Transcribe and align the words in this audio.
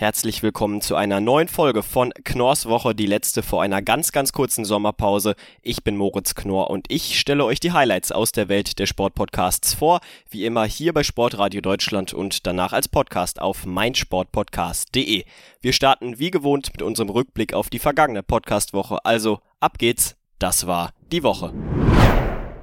Herzlich 0.00 0.42
willkommen 0.42 0.80
zu 0.80 0.96
einer 0.96 1.20
neuen 1.20 1.46
Folge 1.46 1.82
von 1.82 2.10
Knorrs 2.24 2.64
Woche, 2.64 2.94
die 2.94 3.04
letzte 3.04 3.42
vor 3.42 3.60
einer 3.62 3.82
ganz, 3.82 4.12
ganz 4.12 4.32
kurzen 4.32 4.64
Sommerpause. 4.64 5.34
Ich 5.60 5.84
bin 5.84 5.98
Moritz 5.98 6.34
Knorr 6.34 6.70
und 6.70 6.86
ich 6.88 7.20
stelle 7.20 7.44
euch 7.44 7.60
die 7.60 7.72
Highlights 7.72 8.10
aus 8.10 8.32
der 8.32 8.48
Welt 8.48 8.78
der 8.78 8.86
Sportpodcasts 8.86 9.74
vor, 9.74 10.00
wie 10.30 10.46
immer 10.46 10.64
hier 10.64 10.94
bei 10.94 11.02
Sportradio 11.02 11.60
Deutschland 11.60 12.14
und 12.14 12.46
danach 12.46 12.72
als 12.72 12.88
Podcast 12.88 13.42
auf 13.42 13.66
meinsportpodcast.de. 13.66 15.24
Wir 15.60 15.72
starten 15.74 16.18
wie 16.18 16.30
gewohnt 16.30 16.70
mit 16.72 16.80
unserem 16.80 17.10
Rückblick 17.10 17.52
auf 17.52 17.68
die 17.68 17.78
vergangene 17.78 18.22
Podcastwoche, 18.22 19.04
also 19.04 19.40
ab 19.60 19.76
geht's, 19.76 20.16
das 20.38 20.66
war 20.66 20.94
die 21.12 21.22
Woche. 21.22 21.52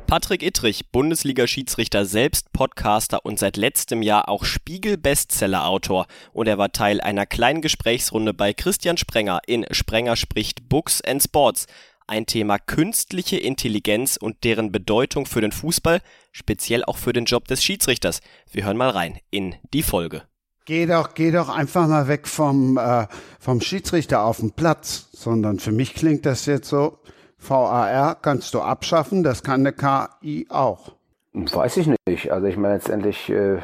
Patrick 0.07 0.41
Ittrich, 0.41 0.89
Bundesliga-Schiedsrichter, 0.93 2.05
selbst 2.05 2.53
Podcaster 2.53 3.25
und 3.25 3.37
seit 3.37 3.57
letztem 3.57 4.01
Jahr 4.01 4.29
auch 4.29 4.45
Spiegel-Bestseller-Autor. 4.45 6.07
Und 6.31 6.47
er 6.47 6.57
war 6.57 6.71
Teil 6.71 7.01
einer 7.01 7.25
kleinen 7.25 7.61
Gesprächsrunde 7.61 8.33
bei 8.33 8.53
Christian 8.53 8.95
Sprenger 8.95 9.41
in 9.47 9.65
Sprenger 9.69 10.15
spricht 10.15 10.69
Books 10.69 11.01
and 11.01 11.21
Sports. 11.21 11.67
Ein 12.07 12.25
Thema 12.25 12.57
künstliche 12.57 13.35
Intelligenz 13.35 14.15
und 14.15 14.45
deren 14.45 14.71
Bedeutung 14.71 15.25
für 15.25 15.41
den 15.41 15.51
Fußball, 15.51 15.99
speziell 16.31 16.85
auch 16.85 16.95
für 16.95 17.11
den 17.11 17.25
Job 17.25 17.49
des 17.49 17.61
Schiedsrichters. 17.61 18.21
Wir 18.49 18.63
hören 18.63 18.77
mal 18.77 18.91
rein 18.91 19.19
in 19.29 19.55
die 19.73 19.83
Folge. 19.83 20.23
Geh 20.63 20.85
doch, 20.85 21.15
geh 21.15 21.31
doch 21.31 21.49
einfach 21.49 21.85
mal 21.89 22.07
weg 22.07 22.29
vom, 22.29 22.77
äh, 22.77 23.07
vom 23.41 23.59
Schiedsrichter 23.59 24.23
auf 24.23 24.37
den 24.37 24.51
Platz, 24.51 25.09
sondern 25.11 25.59
für 25.59 25.73
mich 25.73 25.95
klingt 25.95 26.25
das 26.25 26.45
jetzt 26.45 26.69
so, 26.69 26.99
VAR 27.49 28.15
kannst 28.15 28.53
du 28.53 28.61
abschaffen, 28.61 29.23
das 29.23 29.43
kann 29.43 29.65
eine 29.65 29.73
KI 29.73 30.47
auch. 30.49 30.93
Weiß 31.33 31.77
ich 31.77 31.87
nicht. 31.87 32.31
Also 32.31 32.47
ich 32.47 32.57
meine 32.57 32.75
letztendlich, 32.75 33.29
äh, 33.29 33.59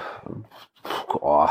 oh, 1.14 1.48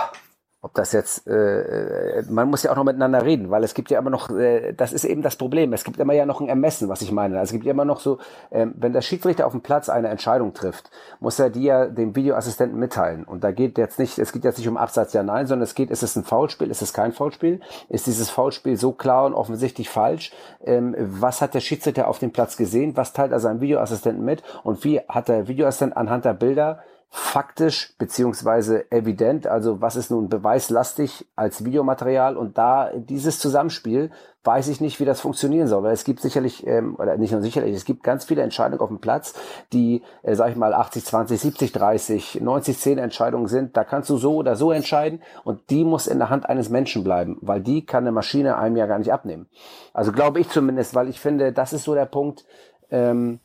ob 0.64 0.74
das 0.74 0.92
jetzt, 0.92 1.26
äh, 1.26 2.20
äh, 2.20 2.24
man 2.30 2.48
muss 2.48 2.62
ja 2.62 2.70
auch 2.70 2.76
noch 2.76 2.84
miteinander 2.84 3.24
reden, 3.24 3.50
weil 3.50 3.64
es 3.64 3.74
gibt 3.74 3.90
ja 3.90 3.98
immer 3.98 4.10
noch, 4.10 4.30
äh, 4.30 4.72
das 4.72 4.92
ist 4.92 5.04
eben 5.04 5.20
das 5.20 5.34
Problem, 5.34 5.72
es 5.72 5.82
gibt 5.82 5.98
immer 5.98 6.12
ja 6.12 6.24
noch 6.24 6.40
ein 6.40 6.48
Ermessen, 6.48 6.88
was 6.88 7.02
ich 7.02 7.10
meine. 7.10 7.36
Also 7.40 7.50
es 7.50 7.52
gibt 7.52 7.64
ja 7.64 7.72
immer 7.72 7.84
noch 7.84 7.98
so, 7.98 8.18
äh, 8.50 8.68
wenn 8.74 8.92
der 8.92 9.02
Schiedsrichter 9.02 9.44
auf 9.44 9.52
dem 9.52 9.60
Platz 9.60 9.88
eine 9.88 10.06
Entscheidung 10.06 10.54
trifft, 10.54 10.90
muss 11.18 11.40
er 11.40 11.50
die 11.50 11.64
ja 11.64 11.86
dem 11.86 12.14
Videoassistenten 12.14 12.78
mitteilen. 12.78 13.24
Und 13.24 13.42
da 13.42 13.50
geht 13.50 13.76
jetzt 13.76 13.98
nicht, 13.98 14.20
es 14.20 14.30
geht 14.30 14.44
jetzt 14.44 14.58
nicht 14.58 14.68
um 14.68 14.76
Absatz 14.76 15.12
ja 15.14 15.24
nein, 15.24 15.48
sondern 15.48 15.64
es 15.64 15.74
geht, 15.74 15.90
ist 15.90 16.04
es 16.04 16.14
ein 16.14 16.22
Foulspiel, 16.22 16.70
ist 16.70 16.80
es 16.80 16.92
kein 16.92 17.10
Foulspiel? 17.12 17.60
Ist 17.88 18.06
dieses 18.06 18.30
Foulspiel 18.30 18.76
so 18.76 18.92
klar 18.92 19.24
und 19.26 19.34
offensichtlich 19.34 19.90
falsch? 19.90 20.32
Ähm, 20.64 20.94
was 20.96 21.42
hat 21.42 21.54
der 21.54 21.60
Schiedsrichter 21.60 22.06
auf 22.06 22.20
dem 22.20 22.30
Platz 22.30 22.56
gesehen? 22.56 22.96
Was 22.96 23.12
teilt 23.12 23.32
er 23.32 23.40
seinem 23.40 23.60
Videoassistenten 23.60 24.24
mit? 24.24 24.44
Und 24.62 24.84
wie 24.84 25.00
hat 25.08 25.26
der 25.26 25.48
Videoassistent 25.48 25.96
anhand 25.96 26.24
der 26.24 26.34
Bilder 26.34 26.84
faktisch 27.14 27.92
beziehungsweise 27.98 28.90
evident, 28.90 29.46
also 29.46 29.82
was 29.82 29.96
ist 29.96 30.10
nun 30.10 30.30
beweislastig 30.30 31.26
als 31.36 31.62
Videomaterial 31.62 32.38
und 32.38 32.56
da 32.56 32.90
dieses 32.94 33.38
Zusammenspiel 33.38 34.10
weiß 34.44 34.68
ich 34.68 34.80
nicht, 34.80 34.98
wie 34.98 35.04
das 35.04 35.20
funktionieren 35.20 35.68
soll, 35.68 35.82
weil 35.82 35.92
es 35.92 36.04
gibt 36.04 36.20
sicherlich, 36.20 36.66
ähm, 36.66 36.96
oder 36.98 37.18
nicht 37.18 37.32
nur 37.32 37.42
sicherlich, 37.42 37.76
es 37.76 37.84
gibt 37.84 38.02
ganz 38.02 38.24
viele 38.24 38.40
Entscheidungen 38.40 38.80
auf 38.80 38.88
dem 38.88 38.98
Platz, 38.98 39.34
die, 39.74 40.00
äh, 40.22 40.34
sag 40.34 40.52
ich 40.52 40.56
mal, 40.56 40.72
80, 40.72 41.04
20, 41.04 41.38
70, 41.38 41.72
30, 41.72 42.40
90, 42.40 42.78
10 42.78 42.96
Entscheidungen 42.96 43.46
sind, 43.46 43.76
da 43.76 43.84
kannst 43.84 44.08
du 44.08 44.16
so 44.16 44.36
oder 44.36 44.56
so 44.56 44.72
entscheiden 44.72 45.20
und 45.44 45.68
die 45.68 45.84
muss 45.84 46.06
in 46.06 46.18
der 46.18 46.30
Hand 46.30 46.48
eines 46.48 46.70
Menschen 46.70 47.04
bleiben, 47.04 47.36
weil 47.42 47.60
die 47.60 47.84
kann 47.84 48.04
eine 48.04 48.12
Maschine 48.12 48.56
einem 48.56 48.76
ja 48.76 48.86
gar 48.86 48.98
nicht 48.98 49.12
abnehmen. 49.12 49.50
Also 49.92 50.12
glaube 50.12 50.40
ich 50.40 50.48
zumindest, 50.48 50.94
weil 50.94 51.10
ich 51.10 51.20
finde, 51.20 51.52
das 51.52 51.74
ist 51.74 51.84
so 51.84 51.94
der 51.94 52.06
Punkt, 52.06 52.46
ähm, 52.90 53.38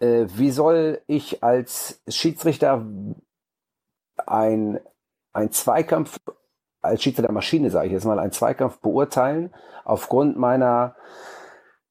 äh, 0.00 0.26
wie 0.34 0.50
soll 0.50 1.00
ich 1.06 1.42
als 1.42 2.00
Schiedsrichter 2.08 2.86
ein, 4.26 4.80
ein 5.32 5.52
Zweikampf, 5.52 6.18
als 6.82 7.02
Schiedsrichter 7.02 7.32
Maschine, 7.32 7.70
sage 7.70 7.86
ich 7.86 7.92
jetzt 7.92 8.04
mal, 8.04 8.18
einen 8.18 8.32
Zweikampf 8.32 8.78
beurteilen 8.78 9.54
aufgrund 9.84 10.36
meiner 10.36 10.96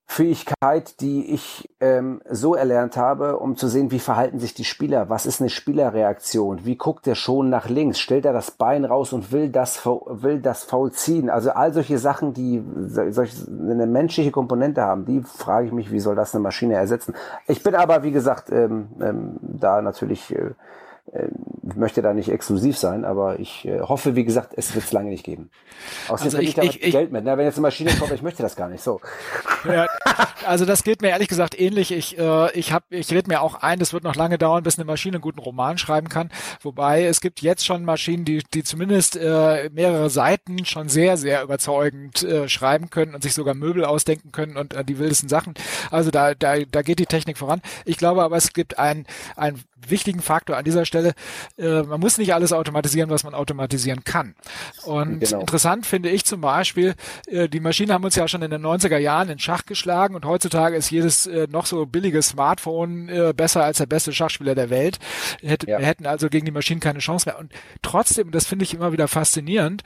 Fähigkeit, 0.09 1.01
die 1.01 1.33
ich 1.33 1.69
ähm, 1.81 2.21
so 2.29 2.55
erlernt 2.55 2.95
habe, 2.95 3.37
um 3.37 3.57
zu 3.57 3.67
sehen, 3.67 3.91
wie 3.91 3.99
verhalten 3.99 4.39
sich 4.39 4.53
die 4.53 4.63
Spieler, 4.63 5.09
was 5.09 5.25
ist 5.25 5.41
eine 5.41 5.49
Spielerreaktion, 5.49 6.65
wie 6.65 6.77
guckt 6.77 7.05
er 7.07 7.15
schon 7.15 7.49
nach 7.49 7.67
links, 7.67 7.99
stellt 7.99 8.25
er 8.25 8.31
das 8.31 8.51
Bein 8.51 8.85
raus 8.85 9.11
und 9.11 9.33
will 9.33 9.49
das 9.49 9.85
will 9.85 10.39
das 10.39 10.63
Foul 10.63 10.91
ziehen. 10.93 11.29
Also 11.29 11.51
all 11.51 11.73
solche 11.73 11.99
Sachen, 11.99 12.33
die 12.33 12.63
solch, 12.87 13.33
eine 13.47 13.85
menschliche 13.85 14.31
Komponente 14.31 14.81
haben, 14.81 15.05
die 15.05 15.21
frage 15.21 15.67
ich 15.67 15.73
mich, 15.73 15.91
wie 15.91 15.99
soll 15.99 16.15
das 16.15 16.33
eine 16.33 16.41
Maschine 16.41 16.75
ersetzen. 16.75 17.13
Ich 17.45 17.61
bin 17.61 17.75
aber, 17.75 18.01
wie 18.01 18.11
gesagt, 18.11 18.49
ähm, 18.49 18.87
ähm, 19.01 19.37
da 19.41 19.81
natürlich 19.81 20.33
äh, 20.33 20.51
äh, 21.13 21.27
möchte 21.75 22.01
da 22.01 22.13
nicht 22.13 22.29
exklusiv 22.29 22.77
sein, 22.77 23.05
aber 23.05 23.39
ich 23.39 23.65
äh, 23.65 23.79
hoffe, 23.79 24.15
wie 24.15 24.23
gesagt, 24.23 24.53
es 24.55 24.73
wird 24.75 24.85
es 24.85 24.91
lange 24.91 25.09
nicht 25.09 25.23
geben. 25.23 25.49
Außerdem 26.07 26.25
also 26.25 26.37
ich, 26.39 26.57
ich, 26.57 26.83
ich, 26.83 26.91
Geld 26.91 27.11
mit. 27.11 27.23
Ne? 27.23 27.37
Wenn 27.37 27.45
jetzt 27.45 27.55
eine 27.55 27.63
Maschine 27.63 27.91
kommt, 27.93 28.11
ich 28.11 28.21
möchte 28.21 28.43
das 28.43 28.55
gar 28.55 28.69
nicht 28.69 28.83
so. 28.83 28.99
Ja, 29.67 29.87
also 30.45 30.65
das 30.65 30.83
geht 30.83 31.01
mir 31.01 31.09
ehrlich 31.09 31.27
gesagt 31.27 31.59
ähnlich. 31.59 31.91
Ich, 31.91 32.17
äh, 32.17 32.51
ich, 32.57 32.71
hab, 32.71 32.83
ich 32.89 33.11
rede 33.11 33.29
mir 33.29 33.41
auch 33.41 33.55
ein, 33.55 33.79
das 33.79 33.93
wird 33.93 34.03
noch 34.03 34.15
lange 34.15 34.37
dauern, 34.37 34.63
bis 34.63 34.77
eine 34.77 34.85
Maschine 34.85 35.15
einen 35.17 35.21
guten 35.21 35.39
Roman 35.39 35.77
schreiben 35.77 36.09
kann. 36.09 36.29
Wobei 36.61 37.05
es 37.05 37.21
gibt 37.21 37.41
jetzt 37.41 37.65
schon 37.65 37.85
Maschinen, 37.85 38.25
die, 38.25 38.43
die 38.53 38.63
zumindest 38.63 39.17
äh, 39.17 39.69
mehrere 39.73 40.09
Seiten 40.09 40.65
schon 40.65 40.89
sehr, 40.89 41.17
sehr 41.17 41.43
überzeugend 41.43 42.23
äh, 42.23 42.49
schreiben 42.49 42.89
können 42.89 43.15
und 43.15 43.23
sich 43.23 43.33
sogar 43.33 43.53
Möbel 43.53 43.85
ausdenken 43.85 44.31
können 44.31 44.57
und 44.57 44.73
äh, 44.73 44.83
die 44.83 44.99
wildesten 44.99 45.29
Sachen. 45.29 45.53
Also 45.91 46.11
da, 46.11 46.33
da, 46.33 46.57
da 46.59 46.81
geht 46.81 46.99
die 46.99 47.05
Technik 47.05 47.37
voran. 47.37 47.61
Ich 47.85 47.97
glaube 47.97 48.23
aber, 48.23 48.35
es 48.37 48.53
gibt 48.53 48.79
einen, 48.79 49.05
einen 49.35 49.61
wichtigen 49.89 50.21
Faktor 50.21 50.57
an 50.57 50.65
dieser 50.65 50.85
Stelle. 50.85 50.96
Äh, 51.57 51.83
man 51.83 51.99
muss 51.99 52.17
nicht 52.17 52.33
alles 52.33 52.53
automatisieren, 52.53 53.09
was 53.09 53.23
man 53.23 53.33
automatisieren 53.33 54.03
kann. 54.03 54.35
Und 54.85 55.19
genau. 55.19 55.39
interessant 55.39 55.85
finde 55.85 56.09
ich 56.09 56.25
zum 56.25 56.41
Beispiel, 56.41 56.95
äh, 57.27 57.49
die 57.49 57.59
Maschinen 57.59 57.91
haben 57.91 58.03
uns 58.03 58.15
ja 58.15 58.27
schon 58.27 58.41
in 58.41 58.51
den 58.51 58.65
90er 58.65 58.97
Jahren 58.97 59.29
in 59.29 59.39
Schach 59.39 59.65
geschlagen 59.65 60.15
und 60.15 60.25
heutzutage 60.25 60.75
ist 60.75 60.89
jedes 60.89 61.27
äh, 61.27 61.47
noch 61.49 61.65
so 61.65 61.85
billige 61.85 62.21
Smartphone 62.21 63.09
äh, 63.09 63.33
besser 63.35 63.63
als 63.63 63.77
der 63.77 63.85
beste 63.85 64.13
Schachspieler 64.13 64.55
der 64.55 64.69
Welt. 64.69 64.99
Hätte, 65.41 65.69
ja. 65.69 65.79
Wir 65.79 65.85
hätten 65.85 66.05
also 66.05 66.29
gegen 66.29 66.45
die 66.45 66.51
Maschinen 66.51 66.79
keine 66.79 66.99
Chance 66.99 67.29
mehr. 67.29 67.39
Und 67.39 67.51
trotzdem, 67.81 68.31
das 68.31 68.45
finde 68.45 68.63
ich 68.63 68.73
immer 68.73 68.91
wieder 68.91 69.07
faszinierend, 69.07 69.83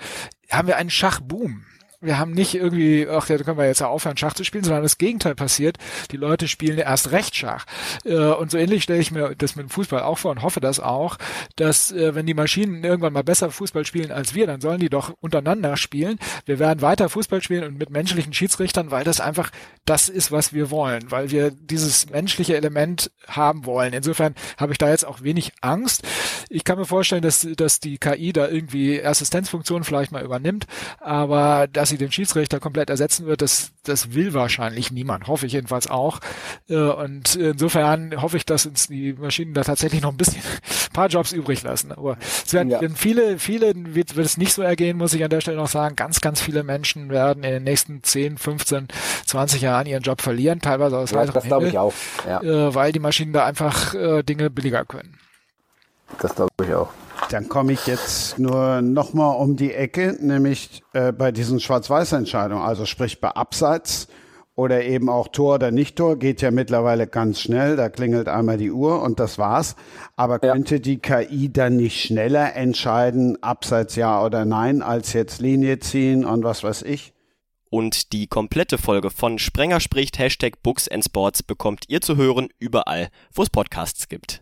haben 0.50 0.68
wir 0.68 0.78
einen 0.78 0.90
Schachboom 0.90 1.66
wir 2.02 2.18
haben 2.18 2.32
nicht 2.32 2.56
irgendwie, 2.56 3.08
ach, 3.08 3.28
da 3.28 3.38
können 3.38 3.58
wir 3.58 3.68
jetzt 3.68 3.80
ja 3.82 3.88
aufhören, 3.88 4.18
Schach 4.18 4.34
zu 4.34 4.44
spielen, 4.44 4.64
sondern 4.64 4.82
das 4.82 4.98
Gegenteil 4.98 5.36
passiert. 5.36 5.78
Die 6.10 6.18
Leute 6.18 6.48
spielen 6.48 6.80
erst 6.80 7.12
recht 7.12 7.36
Schach. 7.36 7.66
Äh, 8.04 8.16
und 8.16 8.50
so 8.50 8.58
ähnlich 8.58 8.84
stelle 8.84 9.00
ich 9.00 9.12
mir 9.12 9.36
das 9.38 9.56
mit 9.56 9.68
dem 9.68 9.70
Fußball 9.70 10.02
auch 10.02 10.18
vor 10.18 10.32
und 10.32 10.42
hoffe 10.42 10.60
das 10.60 10.80
auch, 10.80 11.18
dass 11.56 11.92
äh, 11.92 12.16
wenn 12.16 12.26
die 12.26 12.34
Maschinen 12.34 12.84
irgendwann 12.84 13.14
mal 13.14 13.24
besser 13.24 13.52
Fußball 13.52 13.86
spielen 13.86 14.12
als 14.12 14.34
wir, 14.34 14.48
dann 14.48 14.62
sollen 14.62 14.80
die 14.80 14.90
doch 14.90 15.14
untereinander 15.22 15.78
spielen. 15.78 16.18
Wir 16.46 16.58
werden 16.58 16.82
weiter 16.82 17.08
Fußball 17.08 17.44
spielen 17.44 17.64
und 17.66 17.78
mit 17.78 17.92
menschlichen 17.92 18.34
Schiedsrichtern, 18.34 18.90
weil 18.90 19.04
das 19.04 19.20
einfach 19.20 19.52
das 19.86 20.10
ist, 20.10 20.32
was 20.32 20.54
wir 20.54 20.72
wollen, 20.72 21.12
weil 21.12 21.30
wir 21.30 21.52
dieses 21.52 22.10
menschliche 22.10 22.58
Element 22.58 23.12
haben 23.28 23.66
wollen. 23.66 23.94
Insofern 23.94 24.34
habe 24.58 24.72
ich 24.72 24.80
da 24.80 24.90
jetzt 24.90 25.06
auch 25.06 25.22
wenig 25.22 25.54
Angst. 25.62 26.04
Ich 26.50 26.64
kann 26.64 26.80
mir 26.80 26.86
vorstellen, 26.86 27.22
dass, 27.22 27.48
dass 27.56 27.80
die 27.80 28.00
KI 28.00 28.34
da 28.34 28.48
irgendwie 28.48 29.04
Assistenzfunktionen 29.04 29.84
vielleicht 29.84 30.12
mal 30.12 30.24
übernimmt, 30.24 30.66
aber 31.00 31.68
das 31.72 31.91
sie 31.92 31.98
den 31.98 32.12
Schiedsrichter 32.12 32.60
komplett 32.60 32.90
ersetzen 32.90 33.26
wird, 33.28 33.42
das, 33.42 33.72
das 33.84 34.14
will 34.14 34.34
wahrscheinlich 34.34 34.92
niemand, 34.92 35.28
hoffe 35.28 35.46
ich 35.46 35.54
jedenfalls 35.54 35.88
auch. 35.88 36.20
Äh, 36.68 36.76
und 36.76 37.36
insofern 37.36 38.22
hoffe 38.22 38.38
ich, 38.38 38.46
dass 38.46 38.66
uns 38.66 38.88
die 38.88 39.14
Maschinen 39.14 39.54
da 39.54 39.64
tatsächlich 39.64 40.02
noch 40.02 40.12
ein 40.12 40.18
bisschen 40.18 40.42
ein 40.42 40.94
paar 40.94 41.08
Jobs 41.08 41.32
übrig 41.32 41.62
lassen. 41.64 41.92
Aber 41.92 42.18
es 42.22 42.54
werden 42.54 42.70
ja. 42.70 42.80
viele, 42.96 43.38
viele 43.38 43.74
wird, 43.76 44.16
wird 44.16 44.26
es 44.26 44.38
nicht 44.38 44.54
so 44.54 44.62
ergehen, 44.62 44.98
muss 44.98 45.14
ich 45.14 45.24
an 45.24 45.30
der 45.30 45.42
Stelle 45.42 45.58
noch 45.58 45.70
sagen. 45.70 45.96
Ganz, 45.96 46.22
ganz 46.22 46.42
viele 46.42 46.64
Menschen 46.64 47.10
werden 47.10 47.44
in 47.44 47.52
den 47.52 47.64
nächsten 47.64 48.04
10, 48.04 48.38
15, 48.38 48.88
20 49.26 49.62
Jahren 49.62 49.86
ihren 49.86 50.04
Job 50.04 50.22
verlieren, 50.22 50.60
teilweise 50.60 50.98
aus 50.98 51.12
ja, 51.12 51.26
Das 51.26 51.44
glaube 51.44 51.68
ich 51.68 51.78
auch. 51.78 51.94
Ja. 52.28 52.42
Äh, 52.42 52.74
weil 52.74 52.92
die 52.92 53.00
Maschinen 53.00 53.34
da 53.34 53.46
einfach 53.46 53.94
äh, 53.94 54.24
Dinge 54.24 54.50
billiger 54.50 54.86
können. 54.86 55.20
Das 56.20 56.36
glaube 56.36 56.52
ich 56.64 56.74
auch. 56.74 56.90
Dann 57.32 57.48
komme 57.48 57.72
ich 57.72 57.88
jetzt 57.88 58.40
nur 58.40 58.82
nochmal 58.82 59.38
um 59.38 59.56
die 59.56 59.74
Ecke, 59.74 60.18
nämlich 60.20 60.84
äh, 60.92 61.14
bei 61.14 61.32
diesen 61.32 61.62
Schwarz-Weiß-Entscheidungen, 61.62 62.62
also 62.62 62.86
sprich 62.86 63.22
bei 63.22 63.30
Abseits 63.30 64.10
oder 64.56 64.84
eben 64.84 65.08
auch 65.08 65.30
Tor 65.30 65.56
oder 65.56 65.72
Nicht-Tor, 65.72 66.18
geht 66.18 66.42
ja 66.42 66.52
mittlerweile 66.52 67.08
ganz 67.08 67.40
schnell, 67.40 67.78
da 67.78 67.88
klingelt 67.88 68.28
einmal 68.28 68.58
die 68.58 68.70
Uhr 68.70 69.02
und 69.02 69.22
das 69.22 69.38
war's. 69.38 69.78
Aber 70.18 70.44
ja. 70.44 70.52
könnte 70.52 70.82
die 70.82 70.98
KI 70.98 71.50
dann 71.50 71.78
nicht 71.78 72.02
schneller 72.02 72.54
entscheiden, 72.54 73.42
Abseits 73.42 73.96
ja 73.96 74.22
oder 74.26 74.44
nein, 74.44 74.82
als 74.82 75.14
jetzt 75.14 75.40
Linie 75.40 75.80
ziehen 75.80 76.26
und 76.26 76.44
was 76.44 76.66
weiß 76.66 76.82
ich? 76.82 77.14
Und 77.70 78.12
die 78.12 78.28
komplette 78.28 78.78
Folge 78.78 79.10
von 79.10 79.40
Sprenger 79.40 79.80
spricht 79.80 80.20
Hashtag 80.20 80.62
Books 80.62 80.90
and 80.90 81.06
Sports 81.06 81.44
bekommt 81.44 81.86
ihr 81.88 82.02
zu 82.02 82.18
hören 82.18 82.50
überall, 82.60 83.08
wo 83.34 83.44
es 83.44 83.50
Podcasts 83.50 84.10
gibt. 84.10 84.42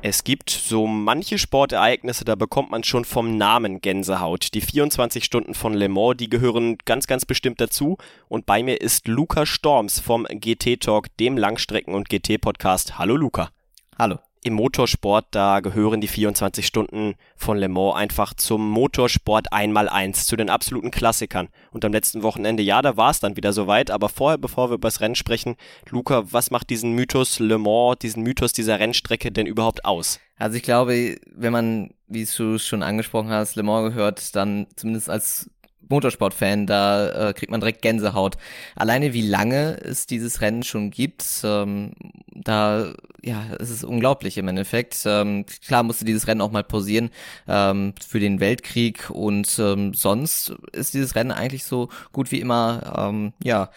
Es 0.00 0.22
gibt 0.22 0.50
so 0.50 0.86
manche 0.86 1.38
Sportereignisse, 1.38 2.24
da 2.24 2.36
bekommt 2.36 2.70
man 2.70 2.84
schon 2.84 3.04
vom 3.04 3.36
Namen 3.36 3.80
Gänsehaut. 3.80 4.54
Die 4.54 4.60
24 4.60 5.24
Stunden 5.24 5.54
von 5.54 5.74
Le 5.74 5.88
Mans, 5.88 6.16
die 6.18 6.28
gehören 6.28 6.78
ganz, 6.84 7.08
ganz 7.08 7.26
bestimmt 7.26 7.60
dazu. 7.60 7.98
Und 8.28 8.46
bei 8.46 8.62
mir 8.62 8.80
ist 8.80 9.08
Luca 9.08 9.44
Storms 9.44 9.98
vom 9.98 10.24
GT 10.30 10.80
Talk, 10.80 11.16
dem 11.18 11.36
Langstrecken- 11.36 11.94
und 11.94 12.08
GT-Podcast. 12.08 12.96
Hallo 12.96 13.16
Luca. 13.16 13.50
Hallo 13.98 14.18
im 14.44 14.54
Motorsport, 14.54 15.26
da 15.30 15.60
gehören 15.60 16.00
die 16.00 16.08
24 16.08 16.66
Stunden 16.66 17.14
von 17.36 17.58
Le 17.58 17.68
Mans 17.68 17.96
einfach 17.96 18.34
zum 18.34 18.68
Motorsport 18.70 19.52
einmal 19.52 19.88
eins, 19.88 20.26
zu 20.26 20.36
den 20.36 20.50
absoluten 20.50 20.90
Klassikern. 20.90 21.48
Und 21.70 21.84
am 21.84 21.92
letzten 21.92 22.22
Wochenende, 22.22 22.62
ja, 22.62 22.82
da 22.82 22.96
war 22.96 23.10
es 23.10 23.20
dann 23.20 23.36
wieder 23.36 23.52
soweit, 23.52 23.90
aber 23.90 24.08
vorher, 24.08 24.38
bevor 24.38 24.70
wir 24.70 24.74
über 24.74 24.88
das 24.88 25.00
Rennen 25.00 25.14
sprechen, 25.14 25.56
Luca, 25.90 26.24
was 26.32 26.50
macht 26.50 26.70
diesen 26.70 26.92
Mythos 26.92 27.38
Le 27.38 27.58
Mans, 27.58 27.98
diesen 28.00 28.22
Mythos 28.22 28.52
dieser 28.52 28.78
Rennstrecke 28.78 29.30
denn 29.32 29.46
überhaupt 29.46 29.84
aus? 29.84 30.20
Also 30.36 30.56
ich 30.56 30.62
glaube, 30.62 31.16
wenn 31.26 31.52
man, 31.52 31.90
wie 32.06 32.24
du 32.24 32.58
schon 32.58 32.82
angesprochen 32.82 33.30
hast, 33.30 33.56
Le 33.56 33.62
Mans 33.62 33.92
gehört, 33.92 34.36
dann 34.36 34.66
zumindest 34.76 35.10
als 35.10 35.50
Motorsportfan, 35.88 36.66
da 36.66 37.30
äh, 37.30 37.32
kriegt 37.32 37.50
man 37.50 37.60
direkt 37.60 37.82
Gänsehaut. 37.82 38.36
Alleine 38.76 39.12
wie 39.12 39.26
lange 39.26 39.78
es 39.82 40.06
dieses 40.06 40.40
Rennen 40.40 40.62
schon 40.62 40.90
gibt, 40.90 41.24
ähm, 41.44 41.92
da 42.34 42.92
ja, 43.22 43.44
es 43.58 43.70
ist 43.70 43.84
unglaublich 43.84 44.38
im 44.38 44.48
Endeffekt. 44.48 45.02
Ähm, 45.04 45.44
klar 45.66 45.82
musste 45.82 46.04
dieses 46.04 46.26
Rennen 46.26 46.40
auch 46.40 46.50
mal 46.50 46.64
pausieren 46.64 47.10
ähm, 47.46 47.94
für 48.06 48.20
den 48.20 48.40
Weltkrieg 48.40 49.10
und 49.10 49.58
ähm, 49.58 49.94
sonst 49.94 50.54
ist 50.72 50.94
dieses 50.94 51.14
Rennen 51.14 51.32
eigentlich 51.32 51.64
so 51.64 51.88
gut 52.12 52.30
wie 52.30 52.40
immer, 52.40 53.08
ähm, 53.10 53.32
ja, 53.42 53.70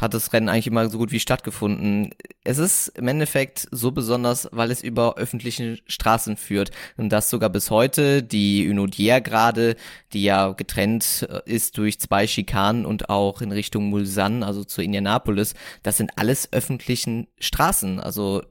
hat 0.00 0.14
das 0.14 0.32
Rennen 0.32 0.48
eigentlich 0.48 0.66
immer 0.66 0.88
so 0.88 0.98
gut 0.98 1.12
wie 1.12 1.20
stattgefunden. 1.20 2.10
Es 2.44 2.58
ist 2.58 2.88
im 2.88 3.08
Endeffekt 3.08 3.68
so 3.70 3.90
besonders, 3.90 4.48
weil 4.52 4.70
es 4.70 4.82
über 4.82 5.16
öffentliche 5.16 5.78
Straßen 5.86 6.36
führt 6.36 6.70
und 6.96 7.10
das 7.10 7.30
sogar 7.30 7.50
bis 7.50 7.70
heute. 7.70 8.22
Die 8.22 8.68
Unodier 8.68 9.20
gerade, 9.20 9.76
die 10.12 10.24
ja 10.24 10.52
getrennt 10.52 11.26
äh, 11.30 11.40
ist 11.50 11.78
durch 11.78 12.00
zwei 12.00 12.26
Schikanen 12.26 12.84
und 12.84 13.08
auch 13.08 13.40
in 13.40 13.52
Richtung 13.52 13.88
Mulsanne, 13.88 14.44
also 14.44 14.64
zu 14.64 14.82
Indianapolis, 14.82 15.54
das 15.82 15.96
sind 15.96 16.12
alles 16.16 16.52
öffentlichen 16.52 17.28
Straßen. 17.38 18.00
Also 18.00 18.42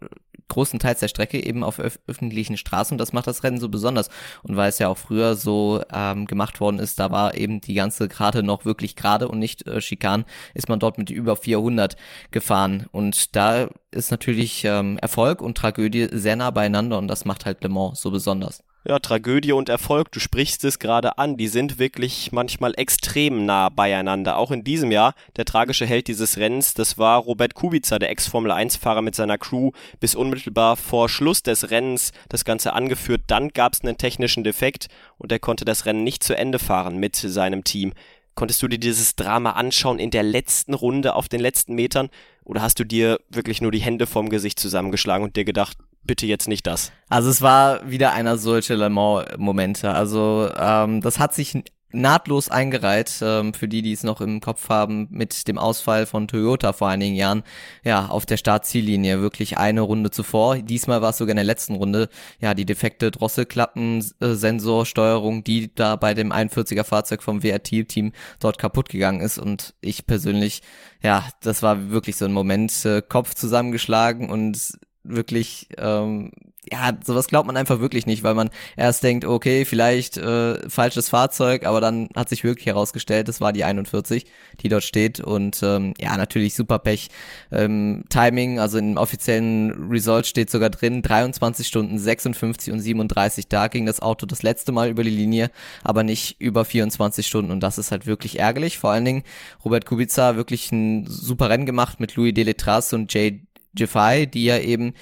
großen 0.48 0.80
Teils 0.80 1.00
der 1.00 1.08
Strecke 1.08 1.44
eben 1.44 1.64
auf 1.64 1.80
öf 1.80 2.00
öffentlichen 2.08 2.58
Straßen 2.58 2.94
und 2.94 2.98
das 3.00 3.14
macht 3.14 3.28
das 3.28 3.44
Rennen 3.44 3.60
so 3.60 3.70
besonders. 3.70 4.10
Und 4.44 4.56
weil 4.56 4.70
es 4.70 4.80
ja 4.80 4.88
auch 4.88 4.98
früher 4.98 5.36
so 5.36 5.82
ähm, 5.92 6.26
gemacht 6.26 6.60
worden 6.60 6.80
ist, 6.80 7.00
da 7.00 7.12
war 7.12 7.36
eben 7.36 7.62
die 7.62 7.74
ganze 7.74 8.08
Gerade 8.08 8.44
noch 8.44 8.66
wirklich 8.66 8.96
gerade 8.96 9.28
und 9.28 9.40
nicht 9.40 9.68
äh, 9.68 9.82
Schikan, 9.82 10.26
ist 10.54 10.70
man 10.70 10.80
dort 10.80 10.98
mit 10.98 11.10
über 11.10 11.36
400 11.36 11.98
gefahren. 12.32 12.88
Und 12.92 13.36
da 13.36 13.70
ist 13.92 14.12
natürlich 14.12 14.64
ähm, 14.66 14.98
Erfolg 15.00 15.42
und 15.42 15.58
Tragödie 15.58 16.08
sehr 16.12 16.36
nah 16.36 16.52
beieinander 16.52 16.98
und 16.98 17.08
das 17.08 17.26
macht 17.26 17.46
halt 17.46 17.64
Le 17.64 17.70
Mans 17.70 18.02
so 18.02 18.12
besonders 18.12 18.64
ja, 18.88 19.00
Tragödie 19.00 19.52
und 19.52 19.68
Erfolg, 19.68 20.14
du 20.14 20.22
sprichst 20.22 20.64
es 20.64 20.80
gerade 20.80 21.18
an, 21.18 21.36
die 21.36 21.50
sind 21.50 21.78
wirklich 21.78 22.32
manchmal 22.32 22.74
extrem 22.78 23.46
nah 23.46 23.68
beieinander. 23.68 24.38
Auch 24.38 24.50
in 24.50 24.64
diesem 24.64 24.92
Jahr, 24.92 25.14
der 25.36 25.44
tragische 25.44 25.86
Held 25.86 26.08
dieses 26.08 26.38
Rennens, 26.38 26.74
das 26.74 26.98
war 26.98 27.20
Robert 27.20 27.54
Kubica, 27.54 28.00
der 28.00 28.10
Ex-Formel-1-Fahrer 28.12 29.02
mit 29.02 29.14
seiner 29.14 29.38
Crew, 29.38 29.72
bis 30.00 30.16
unmittelbar 30.16 30.78
vor 30.78 31.10
Schluss 31.10 31.44
des 31.44 31.70
Rennens 31.70 32.14
das 32.30 32.46
Ganze 32.46 32.72
angeführt. 32.72 33.24
Dann 33.28 33.50
gab 33.50 33.74
es 33.74 33.82
einen 33.82 33.98
technischen 33.98 34.46
Defekt 34.46 34.88
und 35.18 35.34
er 35.34 35.40
konnte 35.40 35.66
das 35.66 35.86
Rennen 35.86 36.06
nicht 36.06 36.24
zu 36.24 36.38
Ende 36.38 36.58
fahren 36.58 36.98
mit 36.98 37.18
seinem 37.18 37.66
Team. 37.66 37.94
Konntest 38.36 38.62
du 38.62 38.70
dir 38.70 38.80
dieses 38.80 39.18
Drama 39.18 39.52
anschauen 39.52 40.00
in 40.00 40.12
der 40.12 40.24
letzten 40.24 40.74
Runde 40.74 41.16
auf 41.16 41.28
den 41.28 41.42
letzten 41.42 41.76
Metern? 41.76 42.10
Oder 42.46 42.62
hast 42.62 42.80
du 42.80 42.86
dir 42.86 43.20
wirklich 43.30 43.62
nur 43.62 43.72
die 43.72 43.82
Hände 43.82 44.08
vom 44.08 44.30
Gesicht 44.30 44.60
zusammengeschlagen 44.60 45.26
und 45.26 45.36
dir 45.36 45.44
gedacht, 45.44 45.78
bitte 46.08 46.26
jetzt 46.26 46.48
nicht 46.48 46.66
das. 46.66 46.92
Also 47.10 47.30
es 47.30 47.42
war 47.42 47.90
wieder 47.90 48.14
einer 48.14 48.38
solcher 48.38 48.76
Le 48.76 48.90
Mans-Momente. 48.90 49.92
Also 49.92 50.50
ähm, 50.58 51.02
das 51.02 51.20
hat 51.20 51.34
sich 51.34 51.64
nahtlos 51.92 52.50
eingereiht, 52.50 53.20
ähm, 53.22 53.54
für 53.54 53.70
die, 53.70 53.82
die 53.82 53.94
es 53.94 54.04
noch 54.04 54.20
im 54.20 54.42
Kopf 54.42 54.68
haben, 54.70 55.08
mit 55.10 55.48
dem 55.48 55.58
Ausfall 55.58 56.06
von 56.06 56.28
Toyota 56.28 56.74
vor 56.74 56.90
einigen 56.90 57.16
Jahren, 57.16 57.44
ja, 57.84 58.08
auf 58.08 58.26
der 58.26 58.36
Startziellinie, 58.38 59.22
wirklich 59.22 59.58
eine 59.58 59.80
Runde 59.82 60.12
zuvor. 60.12 60.58
Diesmal 60.58 61.02
war 61.02 61.12
es 61.12 61.18
sogar 61.18 61.32
in 61.32 61.38
der 61.38 61.46
letzten 61.46 61.76
Runde, 61.76 62.10
ja, 62.40 62.54
die 62.54 62.66
defekte 62.66 63.10
Drosselklappen-Sensorsteuerung, 63.12 65.46
die 65.46 65.74
da 65.74 65.96
bei 65.96 66.14
dem 66.14 66.34
41er 66.34 66.84
Fahrzeug 66.84 67.24
vom 67.24 67.42
WRT-Team 67.42 68.12
dort 68.40 68.60
kaputt 68.60 68.90
gegangen 68.90 69.22
ist 69.22 69.38
und 69.38 69.74
ich 69.80 70.06
persönlich, 70.06 70.62
ja, 71.02 71.24
das 71.42 71.64
war 71.64 71.90
wirklich 71.90 72.18
so 72.18 72.26
ein 72.26 72.34
Moment, 72.34 72.86
äh, 72.86 73.02
Kopf 73.02 73.34
zusammengeschlagen 73.34 74.30
und 74.30 74.78
wirklich, 75.08 75.68
ähm, 75.78 76.32
ja, 76.72 76.92
sowas 77.04 77.28
glaubt 77.28 77.48
man 77.48 77.58
einfach 77.58 77.80
wirklich 77.80 78.06
nicht, 78.06 78.24
weil 78.24 78.34
man 78.34 78.50
erst 78.76 79.04
denkt, 79.04 79.26
okay, 79.26 79.66
vielleicht 79.66 80.18
äh, 80.18 80.70
falsches 80.70 81.10
Fahrzeug, 81.10 81.66
aber 81.66 81.82
dann 81.82 82.10
hat 82.16 82.30
sich 82.30 82.44
wirklich 82.44 82.66
herausgestellt, 82.66 83.28
das 83.28 83.40
war 83.40 83.54
die 83.54 83.64
41, 83.64 84.26
die 84.62 84.70
dort 84.70 84.84
steht. 84.84 85.20
Und 85.20 85.62
ähm, 85.64 85.94
ja, 86.00 86.18
natürlich 86.18 86.56
super 86.56 86.80
Pech. 86.80 87.10
Ähm, 87.52 88.04
Timing, 88.10 88.60
also 88.60 88.78
im 88.78 88.98
offiziellen 88.98 89.90
Result 89.90 90.28
steht 90.28 90.50
sogar 90.50 90.70
drin, 90.70 91.02
23 91.02 91.66
Stunden 91.66 91.98
56 91.98 92.74
und 92.74 92.80
37, 92.80 93.48
da 93.48 93.68
ging 93.68 93.86
das 93.86 94.02
Auto 94.02 94.26
das 94.26 94.44
letzte 94.44 94.72
Mal 94.72 94.90
über 94.90 95.04
die 95.04 95.10
Linie, 95.10 95.52
aber 95.84 96.04
nicht 96.04 96.42
über 96.42 96.66
24 96.66 97.26
Stunden. 97.26 97.52
Und 97.52 97.62
das 97.62 97.78
ist 97.78 97.92
halt 97.92 98.06
wirklich 98.06 98.40
ärgerlich, 98.40 98.78
vor 98.78 98.92
allen 98.92 99.06
Dingen 99.06 99.24
Robert 99.64 99.86
Kubica 99.86 100.36
wirklich 100.36 100.72
ein 100.72 101.06
super 101.08 101.50
Rennen 101.50 101.66
gemacht 101.66 102.00
mit 102.00 102.16
Louis 102.16 102.34
Deletras 102.34 102.94
und 102.94 103.14
Jay 103.14 103.47
Jeffy, 103.78 104.28
die 104.28 104.46
ja 104.46 104.58
eben 104.58 104.94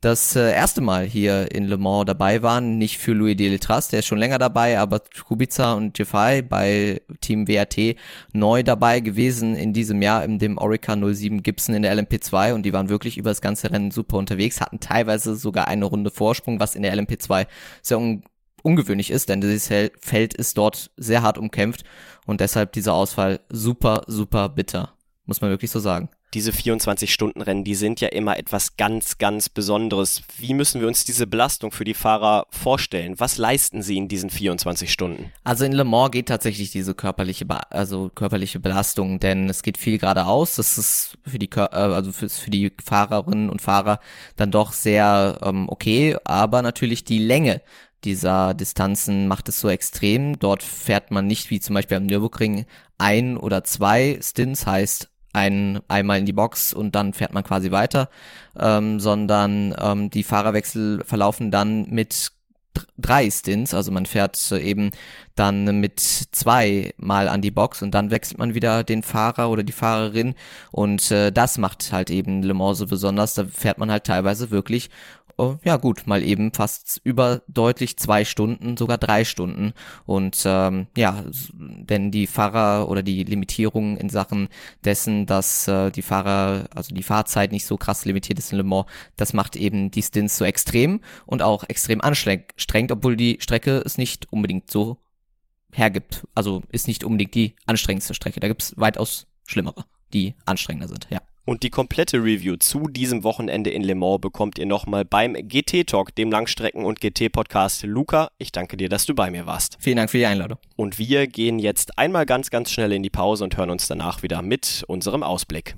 das 0.00 0.34
äh, 0.34 0.52
erste 0.52 0.80
Mal 0.80 1.04
hier 1.04 1.52
in 1.52 1.66
Le 1.66 1.76
Mans 1.76 2.06
dabei 2.06 2.42
waren, 2.42 2.78
nicht 2.78 2.98
für 2.98 3.12
Louis 3.12 3.36
Deletras, 3.36 3.88
der 3.88 3.98
ist 3.98 4.06
schon 4.06 4.18
länger 4.18 4.38
dabei, 4.38 4.78
aber 4.78 5.02
Kubica 5.26 5.74
und 5.74 5.98
Jeffy 5.98 6.40
bei 6.40 7.02
Team 7.20 7.46
WRT 7.46 7.96
neu 8.32 8.62
dabei 8.62 9.00
gewesen 9.00 9.54
in 9.54 9.74
diesem 9.74 10.00
Jahr 10.00 10.24
in 10.24 10.38
dem 10.38 10.56
Orica 10.56 10.96
07 10.96 11.42
Gibson 11.42 11.74
in 11.74 11.82
der 11.82 11.94
LMP2 11.94 12.54
und 12.54 12.62
die 12.62 12.72
waren 12.72 12.88
wirklich 12.88 13.18
über 13.18 13.30
das 13.30 13.42
ganze 13.42 13.70
Rennen 13.70 13.90
super 13.90 14.16
unterwegs, 14.16 14.62
hatten 14.62 14.80
teilweise 14.80 15.36
sogar 15.36 15.68
eine 15.68 15.84
Runde 15.84 16.10
Vorsprung, 16.10 16.60
was 16.60 16.74
in 16.74 16.82
der 16.82 16.94
LMP2 16.96 17.46
sehr 17.82 17.98
un 17.98 18.22
ungewöhnlich 18.62 19.10
ist, 19.10 19.30
denn 19.30 19.40
dieses 19.40 19.68
Feld 19.68 20.34
ist 20.34 20.58
dort 20.58 20.90
sehr 20.98 21.22
hart 21.22 21.38
umkämpft 21.38 21.82
und 22.26 22.42
deshalb 22.42 22.72
dieser 22.72 22.92
Ausfall 22.92 23.40
super, 23.48 24.02
super 24.06 24.50
bitter, 24.50 24.92
muss 25.24 25.40
man 25.40 25.48
wirklich 25.48 25.70
so 25.70 25.78
sagen 25.78 26.10
diese 26.34 26.52
24-Stunden-Rennen, 26.52 27.64
die 27.64 27.74
sind 27.74 28.00
ja 28.00 28.08
immer 28.08 28.38
etwas 28.38 28.76
ganz, 28.76 29.18
ganz 29.18 29.48
Besonderes. 29.48 30.22
Wie 30.38 30.54
müssen 30.54 30.80
wir 30.80 30.88
uns 30.88 31.04
diese 31.04 31.26
Belastung 31.26 31.72
für 31.72 31.84
die 31.84 31.94
Fahrer 31.94 32.46
vorstellen? 32.50 33.18
Was 33.18 33.36
leisten 33.36 33.82
sie 33.82 33.96
in 33.96 34.08
diesen 34.08 34.30
24 34.30 34.92
Stunden? 34.92 35.32
Also 35.42 35.64
in 35.64 35.72
Le 35.72 35.84
Mans 35.84 36.12
geht 36.12 36.28
tatsächlich 36.28 36.70
diese 36.70 36.94
körperliche, 36.94 37.46
also 37.70 38.10
körperliche 38.14 38.60
Belastung, 38.60 39.18
denn 39.18 39.48
es 39.48 39.62
geht 39.62 39.76
viel 39.76 39.98
geradeaus. 39.98 40.56
Das 40.56 40.78
ist 40.78 41.18
für 41.26 41.38
die, 41.38 41.50
äh, 41.50 41.68
also 41.70 42.12
für, 42.12 42.28
für 42.28 42.50
die 42.50 42.72
Fahrerinnen 42.82 43.50
und 43.50 43.60
Fahrer 43.60 43.98
dann 44.36 44.50
doch 44.50 44.72
sehr 44.72 45.38
ähm, 45.42 45.68
okay, 45.68 46.16
aber 46.24 46.62
natürlich 46.62 47.04
die 47.04 47.18
Länge 47.18 47.60
dieser 48.04 48.54
Distanzen 48.54 49.28
macht 49.28 49.48
es 49.48 49.60
so 49.60 49.68
extrem. 49.68 50.38
Dort 50.38 50.62
fährt 50.62 51.10
man 51.10 51.26
nicht 51.26 51.50
wie 51.50 51.60
zum 51.60 51.74
Beispiel 51.74 51.98
am 51.98 52.06
Nürburgring 52.06 52.66
ein 52.98 53.36
oder 53.36 53.64
zwei 53.64 54.18
Stints, 54.22 54.66
heißt 54.66 55.10
ein, 55.32 55.80
einmal 55.88 56.18
in 56.18 56.26
die 56.26 56.32
Box 56.32 56.72
und 56.72 56.94
dann 56.94 57.12
fährt 57.12 57.32
man 57.32 57.44
quasi 57.44 57.70
weiter, 57.70 58.08
ähm, 58.58 59.00
sondern 59.00 59.74
ähm, 59.78 60.10
die 60.10 60.24
Fahrerwechsel 60.24 61.04
verlaufen 61.04 61.50
dann 61.50 61.88
mit 61.90 62.32
drei 62.98 63.30
Stints, 63.30 63.74
also 63.74 63.90
man 63.90 64.06
fährt 64.06 64.52
eben 64.52 64.90
dann 65.34 65.80
mit 65.80 66.00
zwei 66.00 66.92
Mal 66.98 67.28
an 67.28 67.40
die 67.40 67.50
Box 67.50 67.82
und 67.82 67.92
dann 67.92 68.10
wechselt 68.10 68.38
man 68.38 68.54
wieder 68.54 68.84
den 68.84 69.02
Fahrer 69.02 69.50
oder 69.50 69.62
die 69.62 69.72
Fahrerin. 69.72 70.34
Und 70.70 71.10
äh, 71.10 71.32
das 71.32 71.58
macht 71.58 71.92
halt 71.92 72.10
eben 72.10 72.42
Le 72.42 72.54
Mans 72.54 72.78
so 72.78 72.86
besonders, 72.86 73.34
da 73.34 73.44
fährt 73.44 73.78
man 73.78 73.90
halt 73.90 74.04
teilweise 74.04 74.50
wirklich 74.50 74.90
oh, 75.40 75.58
ja 75.64 75.76
gut, 75.76 76.06
mal 76.06 76.22
eben 76.22 76.52
fast 76.52 77.00
über 77.02 77.42
deutlich 77.48 77.96
zwei 77.96 78.24
Stunden, 78.24 78.76
sogar 78.76 78.98
drei 78.98 79.24
Stunden. 79.24 79.72
Und 80.04 80.42
ähm, 80.44 80.86
ja, 80.96 81.24
denn 81.54 82.10
die 82.10 82.26
Fahrer 82.26 82.88
oder 82.88 83.02
die 83.02 83.24
Limitierung 83.24 83.96
in 83.96 84.10
Sachen 84.10 84.48
dessen, 84.84 85.24
dass 85.26 85.66
äh, 85.66 85.90
die 85.90 86.02
Fahrer, 86.02 86.68
also 86.74 86.94
die 86.94 87.02
Fahrzeit 87.02 87.52
nicht 87.52 87.64
so 87.64 87.76
krass 87.78 88.04
limitiert 88.04 88.38
ist 88.38 88.52
in 88.52 88.58
Le 88.58 88.64
Mans, 88.64 88.86
das 89.16 89.32
macht 89.32 89.56
eben 89.56 89.90
die 89.90 90.02
Stints 90.02 90.36
so 90.36 90.44
extrem 90.44 91.00
und 91.24 91.42
auch 91.42 91.64
extrem 91.68 92.00
anstrengend, 92.02 92.92
obwohl 92.92 93.16
die 93.16 93.38
Strecke 93.40 93.82
es 93.84 93.96
nicht 93.96 94.30
unbedingt 94.30 94.70
so 94.70 94.98
hergibt. 95.72 96.26
Also 96.34 96.62
ist 96.70 96.86
nicht 96.86 97.02
unbedingt 97.02 97.34
die 97.34 97.54
anstrengendste 97.64 98.14
Strecke. 98.14 98.40
Da 98.40 98.48
gibt's 98.48 98.74
weitaus 98.76 99.26
schlimmere, 99.46 99.84
die 100.12 100.34
anstrengender 100.44 100.88
sind, 100.88 101.08
ja. 101.10 101.19
Und 101.44 101.62
die 101.62 101.70
komplette 101.70 102.18
Review 102.18 102.56
zu 102.56 102.86
diesem 102.86 103.24
Wochenende 103.24 103.70
in 103.70 103.82
Le 103.82 103.94
Mans 103.94 104.20
bekommt 104.20 104.58
ihr 104.58 104.66
nochmal 104.66 105.04
beim 105.04 105.34
GT 105.34 105.86
Talk, 105.86 106.14
dem 106.14 106.30
Langstrecken- 106.30 106.84
und 106.84 107.00
GT-Podcast. 107.00 107.82
Luca, 107.84 108.30
ich 108.38 108.52
danke 108.52 108.76
dir, 108.76 108.88
dass 108.88 109.06
du 109.06 109.14
bei 109.14 109.30
mir 109.30 109.46
warst. 109.46 109.76
Vielen 109.80 109.96
Dank 109.96 110.10
für 110.10 110.18
die 110.18 110.26
Einladung. 110.26 110.58
Und 110.76 110.98
wir 110.98 111.26
gehen 111.26 111.58
jetzt 111.58 111.98
einmal 111.98 112.26
ganz, 112.26 112.50
ganz 112.50 112.70
schnell 112.70 112.92
in 112.92 113.02
die 113.02 113.10
Pause 113.10 113.44
und 113.44 113.56
hören 113.56 113.70
uns 113.70 113.88
danach 113.88 114.22
wieder 114.22 114.42
mit 114.42 114.84
unserem 114.86 115.22
Ausblick. 115.22 115.76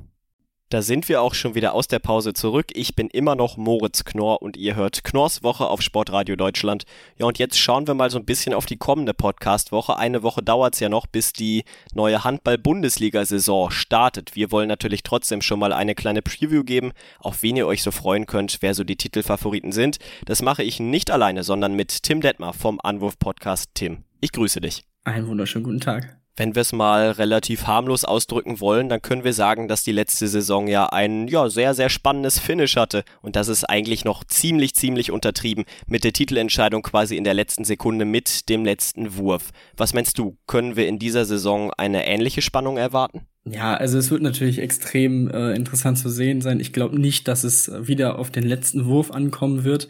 Da 0.72 0.80
sind 0.80 1.10
wir 1.10 1.20
auch 1.20 1.34
schon 1.34 1.54
wieder 1.54 1.74
aus 1.74 1.86
der 1.86 1.98
Pause 1.98 2.32
zurück. 2.32 2.68
Ich 2.72 2.96
bin 2.96 3.08
immer 3.08 3.34
noch 3.34 3.58
Moritz 3.58 4.04
Knorr 4.04 4.40
und 4.40 4.56
ihr 4.56 4.74
hört 4.74 5.04
Knorrs 5.04 5.42
Woche 5.42 5.66
auf 5.66 5.82
Sportradio 5.82 6.34
Deutschland. 6.34 6.84
Ja, 7.18 7.26
und 7.26 7.38
jetzt 7.38 7.58
schauen 7.58 7.86
wir 7.86 7.92
mal 7.92 8.08
so 8.08 8.18
ein 8.18 8.24
bisschen 8.24 8.54
auf 8.54 8.64
die 8.64 8.78
kommende 8.78 9.12
Podcast-Woche. 9.12 9.98
Eine 9.98 10.22
Woche 10.22 10.42
dauert 10.42 10.72
es 10.72 10.80
ja 10.80 10.88
noch, 10.88 11.06
bis 11.06 11.34
die 11.34 11.64
neue 11.92 12.24
Handball-Bundesliga-Saison 12.24 13.70
startet. 13.70 14.34
Wir 14.34 14.50
wollen 14.50 14.68
natürlich 14.68 15.02
trotzdem 15.02 15.42
schon 15.42 15.58
mal 15.58 15.74
eine 15.74 15.94
kleine 15.94 16.22
Preview 16.22 16.64
geben, 16.64 16.92
auf 17.18 17.42
wen 17.42 17.56
ihr 17.56 17.66
euch 17.66 17.82
so 17.82 17.90
freuen 17.90 18.24
könnt, 18.24 18.56
wer 18.62 18.72
so 18.72 18.82
die 18.82 18.96
Titelfavoriten 18.96 19.72
sind. 19.72 19.98
Das 20.24 20.40
mache 20.40 20.62
ich 20.62 20.80
nicht 20.80 21.10
alleine, 21.10 21.42
sondern 21.42 21.74
mit 21.74 22.02
Tim 22.02 22.22
Detmer 22.22 22.54
vom 22.54 22.80
Anwurf-Podcast. 22.82 23.72
Tim, 23.74 24.04
ich 24.22 24.32
grüße 24.32 24.62
dich. 24.62 24.84
Einen 25.04 25.26
wunderschönen 25.26 25.64
guten 25.64 25.80
Tag. 25.80 26.21
Wenn 26.34 26.54
wir 26.54 26.62
es 26.62 26.72
mal 26.72 27.10
relativ 27.10 27.66
harmlos 27.66 28.04
ausdrücken 28.04 28.58
wollen, 28.60 28.88
dann 28.88 29.02
können 29.02 29.22
wir 29.22 29.34
sagen, 29.34 29.68
dass 29.68 29.84
die 29.84 29.92
letzte 29.92 30.28
Saison 30.28 30.66
ja 30.66 30.86
ein 30.86 31.28
ja, 31.28 31.50
sehr, 31.50 31.74
sehr 31.74 31.90
spannendes 31.90 32.38
Finish 32.38 32.76
hatte 32.76 33.04
und 33.20 33.36
das 33.36 33.48
ist 33.48 33.64
eigentlich 33.64 34.06
noch 34.06 34.24
ziemlich, 34.24 34.74
ziemlich 34.74 35.10
untertrieben 35.10 35.64
mit 35.86 36.04
der 36.04 36.14
Titelentscheidung 36.14 36.82
quasi 36.82 37.16
in 37.16 37.24
der 37.24 37.34
letzten 37.34 37.64
Sekunde 37.64 38.06
mit 38.06 38.48
dem 38.48 38.64
letzten 38.64 39.16
Wurf. 39.16 39.50
Was 39.76 39.92
meinst 39.92 40.18
du, 40.18 40.38
können 40.46 40.74
wir 40.74 40.88
in 40.88 40.98
dieser 40.98 41.26
Saison 41.26 41.70
eine 41.76 42.06
ähnliche 42.06 42.40
Spannung 42.40 42.78
erwarten? 42.78 43.26
Ja, 43.44 43.74
also 43.74 43.98
es 43.98 44.10
wird 44.10 44.22
natürlich 44.22 44.60
extrem 44.60 45.28
äh, 45.28 45.54
interessant 45.54 45.98
zu 45.98 46.08
sehen 46.08 46.40
sein. 46.40 46.60
Ich 46.60 46.72
glaube 46.72 46.98
nicht, 46.98 47.26
dass 47.26 47.42
es 47.44 47.70
wieder 47.86 48.18
auf 48.18 48.30
den 48.30 48.44
letzten 48.44 48.86
Wurf 48.86 49.10
ankommen 49.10 49.64
wird. 49.64 49.88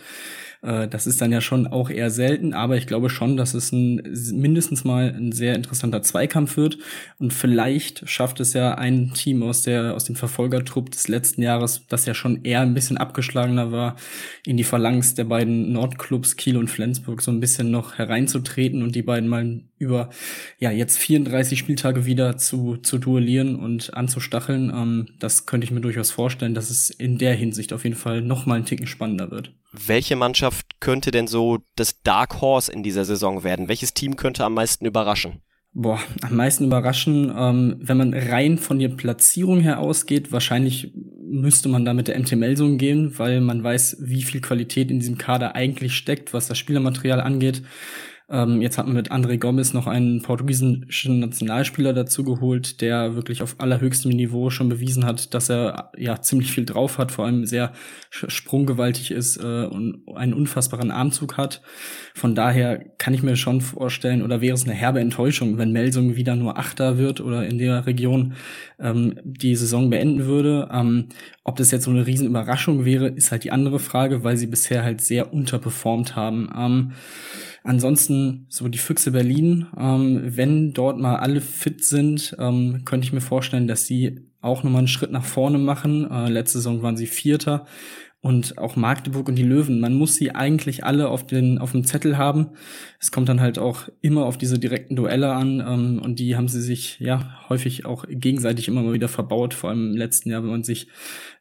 Äh, 0.62 0.88
das 0.88 1.06
ist 1.06 1.20
dann 1.20 1.32
ja 1.32 1.40
schon 1.40 1.66
auch 1.66 1.90
eher 1.90 2.10
selten, 2.10 2.54
aber 2.54 2.76
ich 2.76 2.86
glaube 2.86 3.10
schon, 3.10 3.36
dass 3.36 3.54
es 3.54 3.72
ein, 3.72 4.02
mindestens 4.32 4.84
mal 4.84 5.14
ein 5.14 5.32
sehr 5.32 5.54
interessanter 5.54 6.02
Zweikampf 6.02 6.56
wird. 6.56 6.78
Und 7.18 7.32
vielleicht 7.32 8.08
schafft 8.08 8.40
es 8.40 8.52
ja 8.54 8.74
ein 8.74 9.12
Team 9.14 9.42
aus 9.42 9.62
der, 9.62 9.94
aus 9.94 10.04
dem 10.04 10.16
Verfolgertrupp 10.16 10.90
des 10.90 11.08
letzten 11.08 11.42
Jahres, 11.42 11.86
das 11.88 12.06
ja 12.06 12.14
schon 12.14 12.44
eher 12.44 12.60
ein 12.60 12.74
bisschen 12.74 12.96
abgeschlagener 12.96 13.72
war, 13.72 13.96
in 14.46 14.56
die 14.56 14.64
Phalanx 14.64 15.14
der 15.14 15.24
beiden 15.24 15.72
Nordclubs 15.72 16.36
Kiel 16.36 16.56
und 16.56 16.70
Flensburg 16.70 17.22
so 17.22 17.30
ein 17.30 17.40
bisschen 17.40 17.70
noch 17.70 17.98
hereinzutreten 17.98 18.82
und 18.82 18.94
die 18.94 19.02
beiden 19.02 19.28
mal 19.28 19.62
über, 19.78 20.10
ja, 20.58 20.70
jetzt 20.70 20.98
34 20.98 21.58
Spieltage 21.58 22.06
wieder 22.06 22.36
zu, 22.38 22.76
zu 22.76 22.98
duellieren 22.98 23.56
und 23.56 23.94
anzustacheln. 23.94 24.70
Ähm, 24.70 25.08
das 25.18 25.46
könnte 25.46 25.64
ich 25.64 25.72
mir 25.72 25.80
durchaus 25.80 26.12
vorstellen, 26.12 26.54
dass 26.54 26.70
es 26.70 26.90
in 26.90 27.18
der 27.18 27.34
Hinsicht 27.34 27.72
auf 27.72 27.82
jeden 27.82 27.96
Fall 27.96 28.22
noch 28.22 28.46
mal 28.46 28.54
einen 28.54 28.64
Ticken 28.64 28.86
spannender 28.86 29.30
wird. 29.32 29.52
Welche 29.72 30.16
Mannschaft 30.16 30.80
könnte 30.80 31.10
denn 31.10 31.26
so 31.26 31.60
das 31.76 32.02
Dark 32.02 32.40
Horse 32.42 32.70
in 32.70 32.82
dieser 32.82 33.06
Saison 33.06 33.42
werden? 33.42 33.68
Welches 33.68 33.94
Team 33.94 34.16
könnte 34.16 34.44
am 34.44 34.54
meisten 34.54 34.84
überraschen? 34.84 35.40
Boah, 35.74 35.98
am 36.20 36.36
meisten 36.36 36.66
überraschen, 36.66 37.32
ähm, 37.34 37.78
wenn 37.80 37.96
man 37.96 38.12
rein 38.12 38.58
von 38.58 38.78
der 38.78 38.90
Platzierung 38.90 39.60
her 39.60 39.78
ausgeht, 39.78 40.30
wahrscheinlich 40.30 40.92
müsste 41.22 41.70
man 41.70 41.86
da 41.86 41.94
mit 41.94 42.08
der 42.08 42.18
MT 42.18 42.32
Melsung 42.36 42.76
gehen, 42.76 43.18
weil 43.18 43.40
man 43.40 43.64
weiß, 43.64 43.96
wie 44.00 44.22
viel 44.22 44.42
Qualität 44.42 44.90
in 44.90 45.00
diesem 45.00 45.16
Kader 45.16 45.54
eigentlich 45.54 45.94
steckt, 45.94 46.34
was 46.34 46.46
das 46.46 46.58
Spielermaterial 46.58 47.22
angeht. 47.22 47.62
Ähm, 48.30 48.62
jetzt 48.62 48.78
hat 48.78 48.86
man 48.86 48.94
mit 48.94 49.10
André 49.10 49.38
Gomes 49.38 49.74
noch 49.74 49.86
einen 49.86 50.22
portugiesischen 50.22 51.20
Nationalspieler 51.20 51.92
dazu 51.92 52.24
geholt, 52.24 52.80
der 52.80 53.14
wirklich 53.14 53.42
auf 53.42 53.56
allerhöchstem 53.58 54.10
Niveau 54.10 54.50
schon 54.50 54.68
bewiesen 54.68 55.04
hat, 55.04 55.34
dass 55.34 55.50
er 55.50 55.90
ja 55.96 56.20
ziemlich 56.20 56.52
viel 56.52 56.64
drauf 56.64 56.98
hat, 56.98 57.12
vor 57.12 57.26
allem 57.26 57.44
sehr 57.44 57.72
sprunggewaltig 58.10 59.10
ist 59.10 59.36
äh, 59.36 59.66
und 59.66 60.02
einen 60.14 60.34
unfassbaren 60.34 60.90
Armzug 60.90 61.36
hat. 61.36 61.62
Von 62.14 62.34
daher 62.34 62.84
kann 62.98 63.14
ich 63.14 63.22
mir 63.22 63.36
schon 63.36 63.60
vorstellen, 63.60 64.22
oder 64.22 64.40
wäre 64.40 64.54
es 64.54 64.64
eine 64.64 64.74
herbe 64.74 65.00
Enttäuschung, 65.00 65.58
wenn 65.58 65.72
Melsung 65.72 66.16
wieder 66.16 66.36
nur 66.36 66.58
Achter 66.58 66.98
wird 66.98 67.20
oder 67.20 67.46
in 67.46 67.58
der 67.58 67.86
Region 67.86 68.34
ähm, 68.78 69.18
die 69.24 69.56
Saison 69.56 69.90
beenden 69.90 70.26
würde. 70.26 70.68
Ähm, 70.72 71.08
ob 71.44 71.56
das 71.56 71.70
jetzt 71.70 71.84
so 71.84 71.90
eine 71.90 72.06
Riesenüberraschung 72.06 72.84
wäre, 72.84 73.08
ist 73.08 73.32
halt 73.32 73.44
die 73.44 73.52
andere 73.52 73.78
Frage, 73.78 74.24
weil 74.24 74.36
sie 74.36 74.46
bisher 74.46 74.84
halt 74.84 75.00
sehr 75.00 75.32
unterperformt 75.32 76.16
haben. 76.16 76.50
Ähm, 76.56 76.92
Ansonsten 77.64 78.46
so 78.48 78.68
die 78.68 78.78
Füchse 78.78 79.12
Berlin, 79.12 79.66
ähm, 79.78 80.20
wenn 80.24 80.72
dort 80.72 80.98
mal 80.98 81.16
alle 81.16 81.40
fit 81.40 81.84
sind, 81.84 82.34
ähm, 82.38 82.82
könnte 82.84 83.06
ich 83.06 83.12
mir 83.12 83.20
vorstellen, 83.20 83.68
dass 83.68 83.86
sie 83.86 84.20
auch 84.40 84.64
nochmal 84.64 84.80
einen 84.80 84.88
Schritt 84.88 85.12
nach 85.12 85.24
vorne 85.24 85.58
machen. 85.58 86.10
Äh, 86.10 86.28
letzte 86.28 86.58
Saison 86.58 86.82
waren 86.82 86.96
sie 86.96 87.06
Vierter 87.06 87.66
und 88.22 88.56
auch 88.56 88.76
Magdeburg 88.76 89.28
und 89.28 89.34
die 89.34 89.42
Löwen. 89.42 89.80
Man 89.80 89.94
muss 89.94 90.14
sie 90.14 90.32
eigentlich 90.32 90.84
alle 90.84 91.08
auf 91.08 91.26
den 91.26 91.58
auf 91.58 91.72
dem 91.72 91.84
Zettel 91.84 92.16
haben. 92.16 92.50
Es 93.00 93.10
kommt 93.10 93.28
dann 93.28 93.40
halt 93.40 93.58
auch 93.58 93.88
immer 94.00 94.26
auf 94.26 94.38
diese 94.38 94.60
direkten 94.60 94.94
Duelle 94.94 95.32
an 95.32 95.60
ähm, 95.60 96.00
und 96.00 96.20
die 96.20 96.36
haben 96.36 96.46
sie 96.46 96.62
sich 96.62 97.00
ja 97.00 97.40
häufig 97.48 97.84
auch 97.84 98.04
gegenseitig 98.08 98.68
immer 98.68 98.82
mal 98.82 98.92
wieder 98.92 99.08
verbaut. 99.08 99.54
Vor 99.54 99.70
allem 99.70 99.90
im 99.90 99.96
letzten 99.96 100.30
Jahr, 100.30 100.42
wenn 100.44 100.50
man 100.50 100.62
sich 100.62 100.86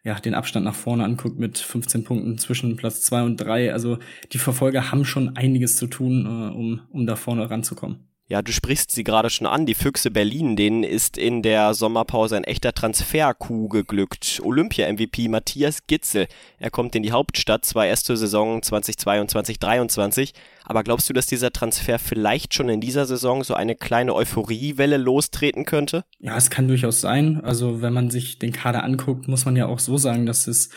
ja 0.03 0.19
den 0.19 0.33
Abstand 0.33 0.65
nach 0.65 0.75
vorne 0.75 1.03
anguckt 1.03 1.39
mit 1.39 1.59
15 1.59 2.03
Punkten 2.03 2.39
zwischen 2.39 2.75
Platz 2.77 3.01
zwei 3.01 3.21
und 3.21 3.37
drei. 3.37 3.71
Also 3.71 3.99
die 4.33 4.39
Verfolger 4.39 4.91
haben 4.91 5.05
schon 5.05 5.37
einiges 5.37 5.75
zu 5.77 5.85
tun, 5.85 6.25
äh, 6.25 6.53
um 6.53 6.81
um 6.89 7.05
da 7.05 7.15
vorne 7.15 7.47
ranzukommen. 7.49 8.10
Ja, 8.31 8.41
du 8.41 8.53
sprichst 8.53 8.91
sie 8.91 9.03
gerade 9.03 9.29
schon 9.29 9.45
an, 9.45 9.65
die 9.65 9.73
Füchse 9.73 10.09
Berlin, 10.09 10.55
denen 10.55 10.83
ist 10.83 11.17
in 11.17 11.41
der 11.41 11.73
Sommerpause 11.73 12.37
ein 12.37 12.45
echter 12.45 12.71
Transfer-Coup 12.71 13.69
geglückt. 13.69 14.39
Olympia-MVP 14.41 15.27
Matthias 15.27 15.85
Gitzel, 15.85 16.27
er 16.57 16.71
kommt 16.71 16.95
in 16.95 17.03
die 17.03 17.11
Hauptstadt, 17.11 17.65
zwar 17.65 17.87
erst 17.87 18.05
zur 18.05 18.15
Saison 18.15 18.61
2022, 18.61 19.59
2023, 19.59 20.33
aber 20.63 20.83
glaubst 20.83 21.09
du, 21.09 21.13
dass 21.13 21.25
dieser 21.25 21.51
Transfer 21.51 21.99
vielleicht 21.99 22.53
schon 22.53 22.69
in 22.69 22.79
dieser 22.79 23.05
Saison 23.05 23.43
so 23.43 23.53
eine 23.53 23.75
kleine 23.75 24.15
Euphoriewelle 24.15 24.95
lostreten 24.95 25.65
könnte? 25.65 26.05
Ja, 26.19 26.37
es 26.37 26.49
kann 26.49 26.69
durchaus 26.69 27.01
sein. 27.01 27.41
Also 27.43 27.81
wenn 27.81 27.91
man 27.91 28.11
sich 28.11 28.39
den 28.39 28.53
Kader 28.53 28.85
anguckt, 28.85 29.27
muss 29.27 29.43
man 29.43 29.57
ja 29.57 29.65
auch 29.65 29.79
so 29.79 29.97
sagen, 29.97 30.25
dass 30.25 30.47
es 30.47 30.69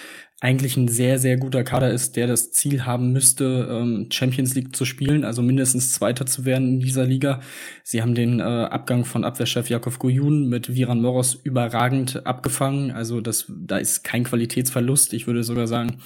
eigentlich 0.45 0.77
ein 0.77 0.89
sehr, 0.89 1.19
sehr 1.19 1.39
guter 1.39 1.65
Kader 1.65 1.91
ist, 1.91 2.17
der 2.17 2.27
das 2.27 2.53
Ziel 2.53 2.85
haben 2.85 3.13
müsste, 3.15 3.67
ähm, 3.71 4.09
Champions 4.13 4.55
League 4.55 4.77
zu 4.77 4.85
spielen, 4.85 5.25
also 5.25 5.41
mindestens 5.41 5.93
Zweiter 5.93 6.27
zu 6.27 6.45
werden 6.45 6.75
in 6.75 6.81
dieser 6.81 7.07
Liga. 7.07 7.41
Sie 7.83 8.03
haben 8.03 8.15
den 8.15 8.41
äh, 8.41 8.43
Abgang 8.43 9.07
von 9.07 9.25
Abwehrchef 9.25 9.71
Jakov 9.71 9.99
Guyun 9.99 10.51
mit 10.51 10.75
Viran 10.75 11.01
Moros 11.01 11.33
überragend 11.33 12.27
abgefangen. 12.27 12.91
Also 12.91 13.23
das, 13.23 13.47
da 13.49 13.79
ist 13.79 14.05
kein 14.05 14.25
Qualitätsverlust. 14.25 15.15
Ich 15.15 15.27
würde 15.27 15.45
sogar 15.45 15.67
sagen, 15.67 15.97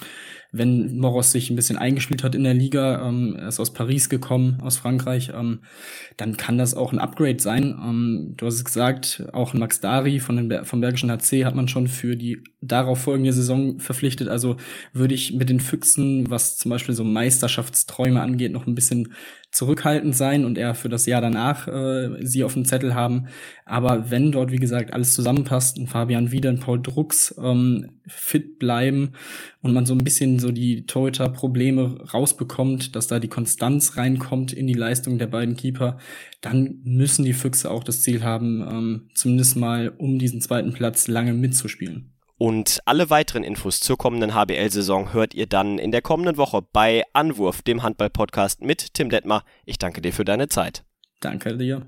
wenn 0.51 0.97
Moros 0.97 1.31
sich 1.31 1.49
ein 1.49 1.55
bisschen 1.55 1.77
eingespielt 1.77 2.23
hat 2.23 2.33
in 2.33 2.43
der 2.43 2.53
Liga, 2.53 3.07
ähm, 3.07 3.35
er 3.37 3.49
ist 3.49 3.59
aus 3.59 3.71
Paris 3.71 4.09
gekommen, 4.09 4.59
aus 4.61 4.77
Frankreich, 4.77 5.31
ähm, 5.33 5.59
dann 6.17 6.37
kann 6.37 6.57
das 6.57 6.73
auch 6.73 6.91
ein 6.91 6.99
Upgrade 6.99 7.39
sein. 7.39 7.75
Ähm, 7.81 8.33
du 8.35 8.47
hast 8.47 8.55
es 8.55 8.65
gesagt, 8.65 9.23
auch 9.31 9.53
Max 9.53 9.79
Dari 9.79 10.19
von 10.19 10.37
den, 10.37 10.65
vom 10.65 10.81
Bergischen 10.81 11.11
HC 11.11 11.45
hat 11.45 11.55
man 11.55 11.67
schon 11.67 11.87
für 11.87 12.15
die 12.15 12.41
darauf 12.61 12.99
folgende 12.99 13.31
Saison 13.31 13.79
verpflichtet. 13.79 14.27
Also 14.27 14.57
würde 14.91 15.13
ich 15.13 15.33
mit 15.33 15.49
den 15.49 15.59
Füchsen, 15.59 16.29
was 16.29 16.57
zum 16.57 16.71
Beispiel 16.71 16.95
so 16.95 17.03
Meisterschaftsträume 17.03 18.21
angeht, 18.21 18.51
noch 18.51 18.65
ein 18.65 18.75
bisschen 18.75 19.13
zurückhaltend 19.51 20.15
sein 20.15 20.45
und 20.45 20.57
eher 20.57 20.75
für 20.75 20.89
das 20.89 21.07
Jahr 21.07 21.21
danach 21.21 21.67
äh, 21.67 22.23
sie 22.25 22.43
auf 22.43 22.53
dem 22.53 22.65
Zettel 22.65 22.93
haben. 22.93 23.27
Aber 23.65 24.11
wenn 24.11 24.31
dort, 24.31 24.51
wie 24.51 24.57
gesagt, 24.57 24.93
alles 24.93 25.15
zusammenpasst 25.15 25.79
und 25.79 25.87
Fabian 25.87 26.31
wieder 26.31 26.49
und 26.49 26.59
Paul 26.59 26.81
Drucks 26.81 27.33
ähm, 27.41 27.99
fit 28.07 28.59
bleiben 28.59 29.13
und 29.61 29.73
man 29.73 29.85
so 29.85 29.93
ein 29.93 30.03
bisschen 30.03 30.38
so 30.39 30.51
die 30.51 30.85
Torhüter-Probleme 30.85 32.05
rausbekommt, 32.13 32.95
dass 32.95 33.07
da 33.07 33.19
die 33.19 33.27
Konstanz 33.27 33.97
reinkommt 33.97 34.53
in 34.53 34.67
die 34.67 34.73
Leistung 34.73 35.17
der 35.17 35.27
beiden 35.27 35.55
Keeper, 35.55 35.97
dann 36.41 36.79
müssen 36.83 37.25
die 37.25 37.33
Füchse 37.33 37.69
auch 37.69 37.83
das 37.83 38.01
Ziel 38.01 38.23
haben, 38.23 38.61
ähm, 38.61 39.09
zumindest 39.15 39.55
mal 39.55 39.89
um 39.97 40.19
diesen 40.19 40.41
zweiten 40.41 40.73
Platz 40.73 41.07
lange 41.07 41.33
mitzuspielen. 41.33 42.13
Und 42.37 42.79
alle 42.85 43.09
weiteren 43.09 43.43
Infos 43.43 43.81
zur 43.81 43.97
kommenden 43.97 44.33
HBL-Saison 44.33 45.11
hört 45.11 45.33
ihr 45.33 45.45
dann 45.45 45.77
in 45.77 45.91
der 45.91 46.01
kommenden 46.01 46.37
Woche 46.37 46.61
bei 46.61 47.03
Anwurf, 47.11 47.61
dem 47.61 47.83
Handball-Podcast 47.83 48.61
mit 48.61 48.93
Tim 48.93 49.09
Detmar. 49.09 49.43
Ich 49.65 49.77
danke 49.77 50.01
dir 50.01 50.13
für 50.13 50.23
deine 50.23 50.47
Zeit. 50.47 50.85
Danke 51.19 51.57
dir. 51.57 51.85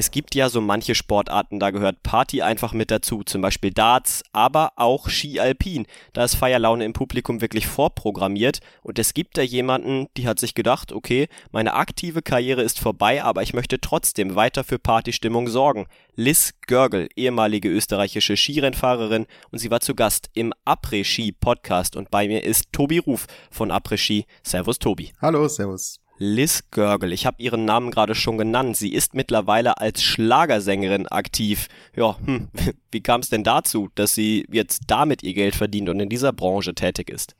Es 0.00 0.10
gibt 0.10 0.34
ja 0.34 0.48
so 0.48 0.62
manche 0.62 0.94
Sportarten, 0.94 1.60
da 1.60 1.70
gehört 1.72 2.02
Party 2.02 2.40
einfach 2.40 2.72
mit 2.72 2.90
dazu, 2.90 3.22
zum 3.22 3.42
Beispiel 3.42 3.70
Darts, 3.70 4.22
aber 4.32 4.72
auch 4.76 5.10
Ski 5.10 5.40
Alpin. 5.40 5.86
Da 6.14 6.24
ist 6.24 6.36
Feierlaune 6.36 6.86
im 6.86 6.94
Publikum 6.94 7.42
wirklich 7.42 7.66
vorprogrammiert 7.66 8.60
und 8.82 8.98
es 8.98 9.12
gibt 9.12 9.36
da 9.36 9.42
jemanden, 9.42 10.06
die 10.16 10.26
hat 10.26 10.40
sich 10.40 10.54
gedacht, 10.54 10.92
okay, 10.92 11.28
meine 11.52 11.74
aktive 11.74 12.22
Karriere 12.22 12.62
ist 12.62 12.80
vorbei, 12.80 13.22
aber 13.22 13.42
ich 13.42 13.52
möchte 13.52 13.78
trotzdem 13.78 14.36
weiter 14.36 14.64
für 14.64 14.78
Partystimmung 14.78 15.48
sorgen. 15.48 15.86
Liz 16.14 16.54
Görgel, 16.66 17.10
ehemalige 17.14 17.68
österreichische 17.68 18.38
Skirennfahrerin 18.38 19.26
und 19.50 19.58
sie 19.58 19.70
war 19.70 19.80
zu 19.80 19.94
Gast 19.94 20.30
im 20.32 20.54
Après-Ski 20.64 21.32
Podcast 21.32 21.94
und 21.94 22.10
bei 22.10 22.26
mir 22.26 22.42
ist 22.42 22.72
Tobi 22.72 22.96
Ruf 22.96 23.26
von 23.50 23.70
Après-Ski. 23.70 24.24
Servus 24.42 24.78
Tobi. 24.78 25.12
Hallo, 25.20 25.46
servus. 25.46 26.00
Liz 26.22 26.64
Görgel. 26.70 27.14
Ich 27.14 27.24
habe 27.24 27.42
ihren 27.42 27.64
Namen 27.64 27.90
gerade 27.90 28.14
schon 28.14 28.36
genannt. 28.36 28.76
Sie 28.76 28.92
ist 28.92 29.14
mittlerweile 29.14 29.78
als 29.78 30.02
Schlagersängerin 30.02 31.06
aktiv. 31.06 31.68
Ja, 31.96 32.18
hm, 32.22 32.48
wie 32.92 33.00
kam 33.00 33.22
es 33.22 33.30
denn 33.30 33.42
dazu, 33.42 33.88
dass 33.94 34.14
sie 34.14 34.46
jetzt 34.52 34.82
damit 34.88 35.22
ihr 35.22 35.32
Geld 35.32 35.56
verdient 35.56 35.88
und 35.88 35.98
in 35.98 36.10
dieser 36.10 36.34
Branche 36.34 36.74
tätig 36.74 37.08
ist? 37.08 37.34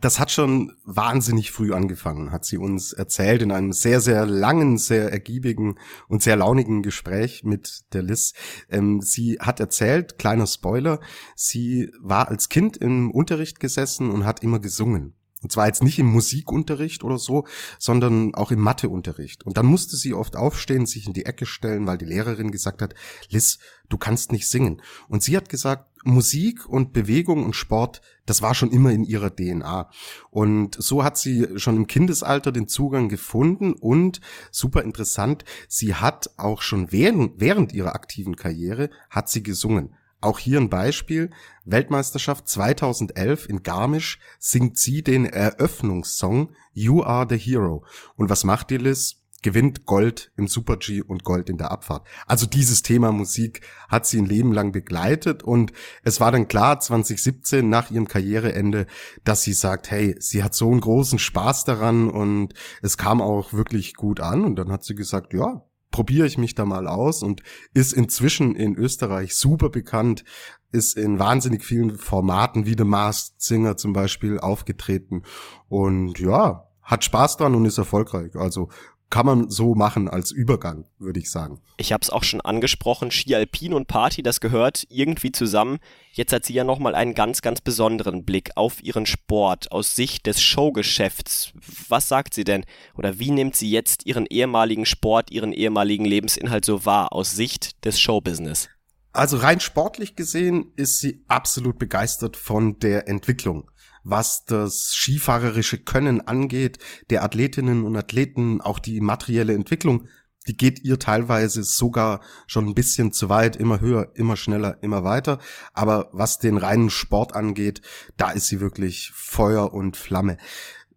das 0.00 0.20
hat 0.20 0.30
schon 0.30 0.76
wahnsinnig 0.84 1.50
früh 1.50 1.72
angefangen, 1.72 2.30
hat 2.30 2.44
sie 2.44 2.56
uns 2.56 2.92
erzählt 2.92 3.42
in 3.42 3.50
einem 3.50 3.72
sehr, 3.72 4.00
sehr 4.00 4.26
langen, 4.26 4.78
sehr 4.78 5.10
ergiebigen 5.10 5.76
und 6.06 6.22
sehr 6.22 6.36
launigen 6.36 6.82
Gespräch 6.82 7.42
mit 7.42 7.82
der 7.92 8.02
Liz. 8.02 8.32
Ähm, 8.70 9.00
sie 9.00 9.38
hat 9.40 9.58
erzählt, 9.58 10.18
kleiner 10.18 10.46
Spoiler, 10.46 11.00
sie 11.34 11.90
war 12.00 12.28
als 12.28 12.48
Kind 12.48 12.76
im 12.76 13.10
Unterricht 13.10 13.58
gesessen 13.58 14.12
und 14.12 14.24
hat 14.24 14.44
immer 14.44 14.60
gesungen. 14.60 15.16
Und 15.42 15.50
zwar 15.50 15.66
jetzt 15.66 15.82
nicht 15.82 15.98
im 15.98 16.06
Musikunterricht 16.06 17.02
oder 17.02 17.18
so, 17.18 17.46
sondern 17.78 18.34
auch 18.34 18.52
im 18.52 18.60
Matheunterricht. 18.60 19.44
Und 19.44 19.56
dann 19.56 19.66
musste 19.66 19.96
sie 19.96 20.14
oft 20.14 20.36
aufstehen, 20.36 20.86
sich 20.86 21.06
in 21.06 21.12
die 21.12 21.26
Ecke 21.26 21.46
stellen, 21.46 21.86
weil 21.86 21.98
die 21.98 22.04
Lehrerin 22.04 22.52
gesagt 22.52 22.80
hat, 22.80 22.94
Liz, 23.28 23.58
du 23.88 23.98
kannst 23.98 24.32
nicht 24.32 24.48
singen. 24.48 24.82
Und 25.08 25.22
sie 25.22 25.36
hat 25.36 25.48
gesagt, 25.48 25.88
Musik 26.04 26.68
und 26.68 26.92
Bewegung 26.92 27.44
und 27.44 27.54
Sport, 27.54 28.00
das 28.26 28.42
war 28.42 28.54
schon 28.54 28.70
immer 28.70 28.90
in 28.90 29.04
ihrer 29.04 29.34
DNA. 29.34 29.90
Und 30.30 30.76
so 30.80 31.04
hat 31.04 31.16
sie 31.16 31.48
schon 31.56 31.76
im 31.76 31.86
Kindesalter 31.86 32.52
den 32.52 32.68
Zugang 32.68 33.08
gefunden 33.08 33.72
und 33.72 34.20
super 34.50 34.82
interessant, 34.82 35.44
sie 35.68 35.94
hat 35.94 36.30
auch 36.36 36.62
schon 36.62 36.90
während, 36.92 37.40
während 37.40 37.72
ihrer 37.72 37.94
aktiven 37.94 38.36
Karriere, 38.36 38.90
hat 39.10 39.28
sie 39.28 39.42
gesungen. 39.42 39.94
Auch 40.22 40.38
hier 40.38 40.60
ein 40.60 40.70
Beispiel. 40.70 41.30
Weltmeisterschaft 41.64 42.48
2011 42.48 43.48
in 43.48 43.64
Garmisch 43.64 44.20
singt 44.38 44.78
sie 44.78 45.02
den 45.02 45.24
Eröffnungssong 45.24 46.54
You 46.72 47.02
Are 47.02 47.26
the 47.28 47.36
Hero. 47.36 47.84
Und 48.14 48.30
was 48.30 48.44
macht 48.44 48.70
die 48.70 48.76
Liz? 48.76 49.16
Gewinnt 49.42 49.84
Gold 49.84 50.30
im 50.36 50.46
Super 50.46 50.76
G 50.76 51.02
und 51.02 51.24
Gold 51.24 51.50
in 51.50 51.58
der 51.58 51.72
Abfahrt. 51.72 52.06
Also 52.28 52.46
dieses 52.46 52.82
Thema 52.82 53.10
Musik 53.10 53.62
hat 53.88 54.06
sie 54.06 54.18
ein 54.18 54.26
Leben 54.26 54.52
lang 54.52 54.70
begleitet 54.70 55.42
und 55.42 55.72
es 56.04 56.20
war 56.20 56.30
dann 56.30 56.46
klar 56.46 56.78
2017 56.78 57.68
nach 57.68 57.90
ihrem 57.90 58.06
Karriereende, 58.06 58.86
dass 59.24 59.42
sie 59.42 59.54
sagt, 59.54 59.90
hey, 59.90 60.14
sie 60.20 60.44
hat 60.44 60.54
so 60.54 60.70
einen 60.70 60.80
großen 60.80 61.18
Spaß 61.18 61.64
daran 61.64 62.08
und 62.08 62.54
es 62.80 62.96
kam 62.96 63.20
auch 63.20 63.52
wirklich 63.52 63.96
gut 63.96 64.20
an 64.20 64.44
und 64.44 64.54
dann 64.54 64.70
hat 64.70 64.84
sie 64.84 64.94
gesagt, 64.94 65.34
ja, 65.34 65.64
probiere 65.92 66.26
ich 66.26 66.38
mich 66.38 66.56
da 66.56 66.64
mal 66.64 66.88
aus 66.88 67.22
und 67.22 67.42
ist 67.72 67.92
inzwischen 67.92 68.56
in 68.56 68.74
Österreich 68.74 69.36
super 69.36 69.70
bekannt, 69.70 70.24
ist 70.72 70.96
in 70.96 71.20
wahnsinnig 71.20 71.64
vielen 71.64 71.96
Formaten 71.96 72.66
wie 72.66 72.74
The 72.76 72.84
Masked 72.84 73.40
Singer 73.40 73.76
zum 73.76 73.92
Beispiel 73.92 74.40
aufgetreten 74.40 75.22
und 75.68 76.18
ja, 76.18 76.68
hat 76.82 77.04
Spaß 77.04 77.36
dran 77.36 77.54
und 77.54 77.64
ist 77.64 77.78
erfolgreich. 77.78 78.34
Also 78.34 78.68
kann 79.12 79.26
man 79.26 79.50
so 79.50 79.74
machen 79.74 80.08
als 80.08 80.30
Übergang, 80.30 80.86
würde 80.98 81.20
ich 81.20 81.30
sagen. 81.30 81.60
Ich 81.76 81.92
habe 81.92 82.00
es 82.00 82.08
auch 82.08 82.24
schon 82.24 82.40
angesprochen, 82.40 83.10
Ski 83.10 83.34
Alpin 83.34 83.74
und 83.74 83.86
Party, 83.86 84.22
das 84.22 84.40
gehört 84.40 84.86
irgendwie 84.88 85.30
zusammen. 85.30 85.80
Jetzt 86.12 86.32
hat 86.32 86.46
sie 86.46 86.54
ja 86.54 86.64
nochmal 86.64 86.94
einen 86.94 87.12
ganz, 87.12 87.42
ganz 87.42 87.60
besonderen 87.60 88.24
Blick 88.24 88.52
auf 88.56 88.82
ihren 88.82 89.04
Sport 89.04 89.70
aus 89.70 89.94
Sicht 89.94 90.24
des 90.24 90.40
Showgeschäfts. 90.40 91.52
Was 91.90 92.08
sagt 92.08 92.32
sie 92.32 92.44
denn? 92.44 92.64
Oder 92.96 93.18
wie 93.18 93.30
nimmt 93.30 93.54
sie 93.54 93.70
jetzt 93.70 94.06
ihren 94.06 94.24
ehemaligen 94.24 94.86
Sport, 94.86 95.30
ihren 95.30 95.52
ehemaligen 95.52 96.06
Lebensinhalt 96.06 96.64
so 96.64 96.86
wahr 96.86 97.12
aus 97.12 97.32
Sicht 97.32 97.84
des 97.84 98.00
Showbusiness? 98.00 98.70
Also 99.12 99.36
rein 99.36 99.60
sportlich 99.60 100.16
gesehen 100.16 100.72
ist 100.76 101.00
sie 101.00 101.22
absolut 101.28 101.78
begeistert 101.78 102.38
von 102.38 102.78
der 102.78 103.08
Entwicklung 103.08 103.70
was 104.04 104.44
das 104.44 104.92
skifahrerische 104.94 105.78
Können 105.78 106.20
angeht, 106.20 106.78
der 107.10 107.22
Athletinnen 107.22 107.84
und 107.84 107.96
Athleten, 107.96 108.60
auch 108.60 108.78
die 108.78 109.00
materielle 109.00 109.54
Entwicklung, 109.54 110.08
die 110.46 110.56
geht 110.56 110.82
ihr 110.82 110.98
teilweise 110.98 111.62
sogar 111.62 112.20
schon 112.46 112.66
ein 112.66 112.74
bisschen 112.74 113.12
zu 113.12 113.28
weit, 113.28 113.56
immer 113.56 113.80
höher, 113.80 114.10
immer 114.14 114.36
schneller, 114.36 114.82
immer 114.82 115.04
weiter. 115.04 115.38
Aber 115.72 116.08
was 116.12 116.38
den 116.38 116.56
reinen 116.56 116.90
Sport 116.90 117.34
angeht, 117.34 117.80
da 118.16 118.30
ist 118.32 118.48
sie 118.48 118.60
wirklich 118.60 119.12
Feuer 119.14 119.72
und 119.72 119.96
Flamme. 119.96 120.38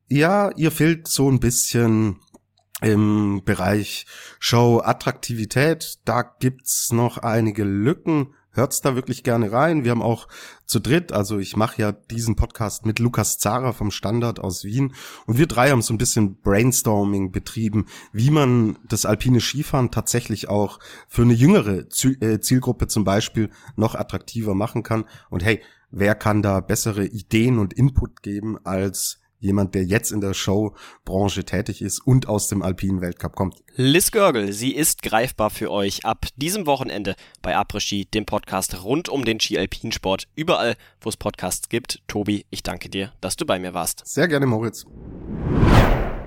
Ja, 0.07 0.51
ihr 0.55 0.71
fehlt 0.71 1.07
so 1.07 1.29
ein 1.29 1.39
bisschen 1.39 2.19
im 2.81 3.43
Bereich 3.45 4.05
Show 4.39 4.81
Attraktivität. 4.83 5.99
Da 6.05 6.23
gibt's 6.23 6.91
noch 6.91 7.19
einige 7.19 7.63
Lücken 7.63 8.33
hört's 8.55 8.81
da 8.81 8.95
wirklich 8.95 9.23
gerne 9.23 9.51
rein. 9.51 9.83
Wir 9.83 9.91
haben 9.91 10.01
auch 10.01 10.27
zu 10.65 10.79
dritt, 10.79 11.11
also 11.11 11.37
ich 11.37 11.55
mache 11.55 11.81
ja 11.81 11.91
diesen 11.91 12.35
Podcast 12.35 12.85
mit 12.85 12.99
Lukas 12.99 13.37
Zara 13.37 13.71
vom 13.71 13.91
Standard 13.91 14.39
aus 14.39 14.63
Wien 14.63 14.93
und 15.27 15.37
wir 15.37 15.47
drei 15.47 15.69
haben 15.69 15.81
so 15.81 15.93
ein 15.93 15.99
bisschen 15.99 16.41
Brainstorming 16.41 17.31
betrieben, 17.31 17.85
wie 18.11 18.31
man 18.31 18.77
das 18.87 19.05
alpine 19.05 19.41
Skifahren 19.41 19.91
tatsächlich 19.91 20.49
auch 20.49 20.79
für 21.07 21.21
eine 21.21 21.33
jüngere 21.33 21.85
äh, 22.03 22.39
Zielgruppe 22.39 22.87
zum 22.87 23.03
Beispiel 23.03 23.49
noch 23.75 23.95
attraktiver 23.95 24.55
machen 24.55 24.83
kann. 24.83 25.05
Und 25.29 25.43
hey, 25.43 25.61
wer 25.91 26.15
kann 26.15 26.41
da 26.41 26.59
bessere 26.59 27.05
Ideen 27.05 27.59
und 27.59 27.73
Input 27.73 28.23
geben 28.23 28.57
als 28.63 29.19
jemand, 29.39 29.75
der 29.75 29.83
jetzt 29.83 30.11
in 30.11 30.21
der 30.21 30.33
Showbranche 30.33 31.43
tätig 31.43 31.81
ist 31.81 31.99
und 31.99 32.27
aus 32.27 32.47
dem 32.47 32.61
alpinen 32.61 33.01
Weltcup 33.01 33.35
kommt. 33.35 33.55
Liz 33.75 34.11
Görgel, 34.11 34.53
sie 34.53 34.73
ist 34.73 35.01
greifbar 35.01 35.49
für 35.49 35.71
euch 35.71 36.05
ab 36.05 36.27
diesem 36.35 36.65
Wochenende 36.65 37.15
bei 37.41 37.55
Après 37.55 37.79
Ski, 37.79 38.05
dem 38.05 38.25
Podcast 38.25 38.83
rund 38.83 39.09
um 39.09 39.25
den 39.25 39.39
Ski-Alpinsport, 39.39 40.27
überall, 40.35 40.75
wo 41.01 41.09
es 41.09 41.17
Podcasts 41.17 41.69
gibt. 41.69 42.01
Tobi, 42.07 42.45
ich 42.49 42.63
danke 42.63 42.89
dir, 42.89 43.13
dass 43.21 43.35
du 43.35 43.45
bei 43.45 43.59
mir 43.59 43.73
warst. 43.73 44.01
Sehr 44.05 44.27
gerne, 44.27 44.45
Moritz 44.45 44.85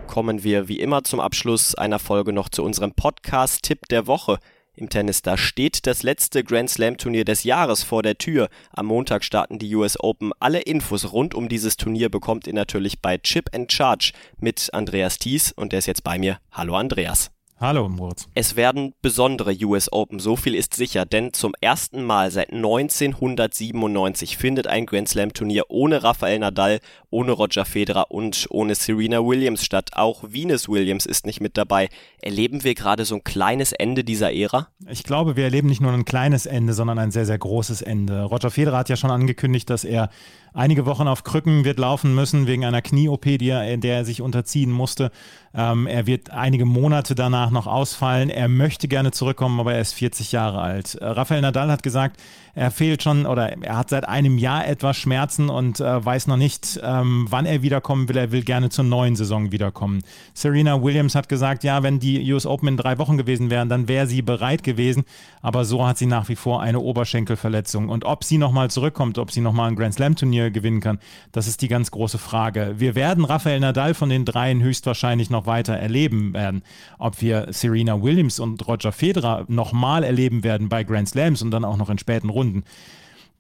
kommen 0.09 0.43
wir 0.43 0.69
wie 0.69 0.81
immer 0.81 1.05
zum 1.05 1.21
Abschluss 1.21 1.75
einer 1.75 1.99
Folge 1.99 2.33
noch 2.33 2.49
zu 2.49 2.65
unserem 2.65 2.93
Podcast-Tipp 2.93 3.87
der 3.91 4.07
Woche 4.07 4.39
im 4.79 4.89
Tennis. 4.89 5.23
Da 5.23 5.37
steht 5.37 5.87
das 5.87 6.03
letzte 6.03 6.45
Grand 6.45 6.71
Slam 6.71 6.97
Turnier 6.97 7.25
des 7.25 7.45
Jahres 7.45 7.83
vor 7.83 8.03
der 8.03 8.19
Tür. 8.19 8.49
Am 8.71 8.87
Montag 8.87 9.25
starten 9.25 9.59
die 9.59 9.75
US 9.75 9.99
Open. 10.01 10.33
Alle 10.41 10.61
Infos 10.61 11.13
rund 11.13 11.35
um 11.35 11.49
dieses 11.49 11.77
Turnier 11.77 12.09
bekommt 12.09 12.47
ihr 12.47 12.55
natürlich 12.55 13.01
bei 13.01 13.19
Chip 13.19 13.51
and 13.55 13.71
Charge 13.71 14.13
mit 14.39 14.73
Andreas 14.73 15.19
Thies 15.19 15.53
und 15.53 15.73
der 15.73 15.81
ist 15.81 15.87
jetzt 15.87 16.05
bei 16.05 16.19
mir. 16.19 16.39
Hallo 16.53 16.77
Andreas. 16.77 17.31
Hallo 17.61 17.89
Moritz. 17.89 18.29
Es 18.35 18.55
werden 18.55 18.95
besondere 19.03 19.53
US 19.65 19.91
Open, 19.91 20.21
so 20.21 20.37
viel 20.37 20.55
ist 20.55 20.75
sicher, 20.75 21.05
denn 21.05 21.33
zum 21.33 21.55
ersten 21.61 22.05
Mal 22.05 22.31
seit 22.31 22.53
1997 22.53 24.37
findet 24.37 24.69
ein 24.69 24.87
Grand 24.87 25.09
Slam 25.09 25.33
Turnier 25.33 25.65
ohne 25.69 26.05
Rafael 26.05 26.39
Nadal, 26.39 26.79
ohne 27.11 27.33
Roger 27.33 27.65
Federer 27.65 28.13
und 28.13 28.47
ohne 28.51 28.77
Serena 28.77 29.27
Williams 29.27 29.65
statt. 29.65 29.91
Auch 29.95 30.23
Venus 30.29 30.69
Williams 30.69 31.05
ist 31.05 31.27
nicht 31.27 31.41
mit 31.41 31.57
dabei. 31.57 31.89
Erleben 32.23 32.63
wir 32.63 32.77
gerade 32.77 33.05
so 33.05 33.17
ein 33.17 33.25
kleines 33.25 33.73
Ende 33.73 34.05
dieser 34.05 34.33
Ära? 34.33 34.69
Ich 34.89 35.03
glaube, 35.03 35.35
wir 35.35 35.43
erleben 35.43 35.67
nicht 35.67 35.81
nur 35.81 35.91
ein 35.91 36.05
kleines 36.05 36.47
Ende, 36.47 36.75
sondern 36.75 37.01
ein 37.01 37.11
sehr, 37.11 37.27
sehr 37.27 37.39
großes 37.39 37.83
Ende. 37.83 38.23
Roger 38.23 38.53
Federer 38.53 38.79
hat 38.79 38.89
ja 38.89 38.95
schon 38.95 39.11
angekündigt, 39.11 39.69
dass 39.69 39.83
er 39.83 40.11
einige 40.55 40.87
Wochen 40.87 41.09
auf 41.09 41.25
Krücken 41.25 41.65
wird 41.65 41.79
laufen 41.79 42.15
müssen 42.15 42.47
wegen 42.47 42.65
einer 42.65 42.83
Knie-OP, 42.83 43.25
der 43.25 43.83
er 43.83 44.05
sich 44.05 44.23
unterziehen 44.23 44.71
musste. 44.71 45.11
Ähm, 45.55 45.87
er 45.87 46.07
wird 46.07 46.31
einige 46.31 46.67
Monate 46.67 47.15
danach 47.15 47.51
noch 47.51 47.67
ausfallen. 47.67 48.31
Er 48.31 48.49
möchte 48.49 48.89
gerne 48.89 49.11
zurückkommen, 49.11 49.59
aber 49.61 49.75
er 49.75 49.81
ist 49.81 49.95
40 49.95 50.33
Jahre 50.33 50.61
alt. 50.61 50.95
Äh, 50.95 51.07
Rafael 51.07 51.41
Nadal 51.41 51.71
hat 51.71 51.83
gesagt, 51.83 52.21
er 52.55 52.71
fehlt 52.71 53.03
schon 53.03 53.27
oder 53.27 53.63
er 53.63 53.77
hat 53.77 53.91
seit 53.91 54.09
einem 54.09 54.39
Jahr 54.39 54.67
etwas 54.67 54.97
Schmerzen 54.97 55.49
und 55.49 55.81
äh, 55.81 56.05
weiß 56.05 56.27
noch 56.27 56.37
nicht, 56.37 56.81
ähm, 56.83 57.27
wann 57.31 57.47
er 57.47 57.63
wiederkommen 57.63 58.09
will. 58.09 58.17
Er 58.17 58.33
will 58.33 58.43
gerne 58.43 58.69
zur 58.69 58.85
neuen 58.85 59.17
Saison 59.17 59.53
wiederkommen. 59.53 60.03
Serena 60.35 60.83
Williams 60.83 61.15
hat 61.15 61.29
gesagt, 61.29 61.65
ja, 61.65 61.83
wenn 61.83 62.01
die 62.01 62.33
US 62.33 62.47
Open 62.47 62.69
in 62.69 62.77
drei 62.77 62.99
Wochen 62.99 63.17
gewesen 63.17 63.51
wären, 63.51 63.69
dann 63.69 63.89
wäre 63.89 64.07
sie 64.07 64.23
bereit 64.23 64.63
gewesen. 64.63 65.05
Aber 65.43 65.65
so 65.65 65.87
hat 65.87 65.99
sie 65.99 66.07
nach 66.07 66.29
wie 66.29 66.37
vor 66.37 66.61
eine 66.61 66.81
Oberschenkelverletzung. 66.81 67.89
Und 67.89 68.05
ob 68.05 68.25
sie 68.25 68.39
nochmal 68.39 68.71
zurückkommt, 68.71 69.19
ob 69.19 69.31
sie 69.31 69.41
nochmal 69.41 69.69
ein 69.69 69.77
Grand 69.77 69.95
Slam 69.95 70.17
Turnier 70.17 70.51
gewinnen 70.51 70.81
kann, 70.81 70.99
das 71.33 71.47
ist 71.47 71.63
die 71.63 71.69
ganz 71.69 71.91
große 71.91 72.19
Frage. 72.19 72.75
Wir 72.79 72.95
werden 72.95 73.25
Rafael 73.25 73.61
Nadal 73.61 73.95
von 73.95 74.09
den 74.09 74.25
dreien 74.25 74.63
höchstwahrscheinlich 74.63 75.31
noch 75.31 75.47
weiter 75.47 75.75
erleben 75.75 76.35
werden. 76.35 76.63
Ob 76.99 77.21
wir 77.21 77.47
Serena 77.51 78.03
Williams 78.03 78.41
und 78.41 78.67
Roger 78.67 78.93
Federer 78.93 79.45
nochmal 79.49 80.05
erleben 80.05 80.45
werden 80.45 80.69
bei 80.69 80.85
Grand 80.85 81.09
Slams 81.09 81.43
und 81.43 81.51
dann 81.51 81.65
auch 81.65 81.77
noch 81.77 81.91
in 81.91 81.99
späten 81.99 82.31
Runden 82.31 82.48
Sekunden. 82.49 82.65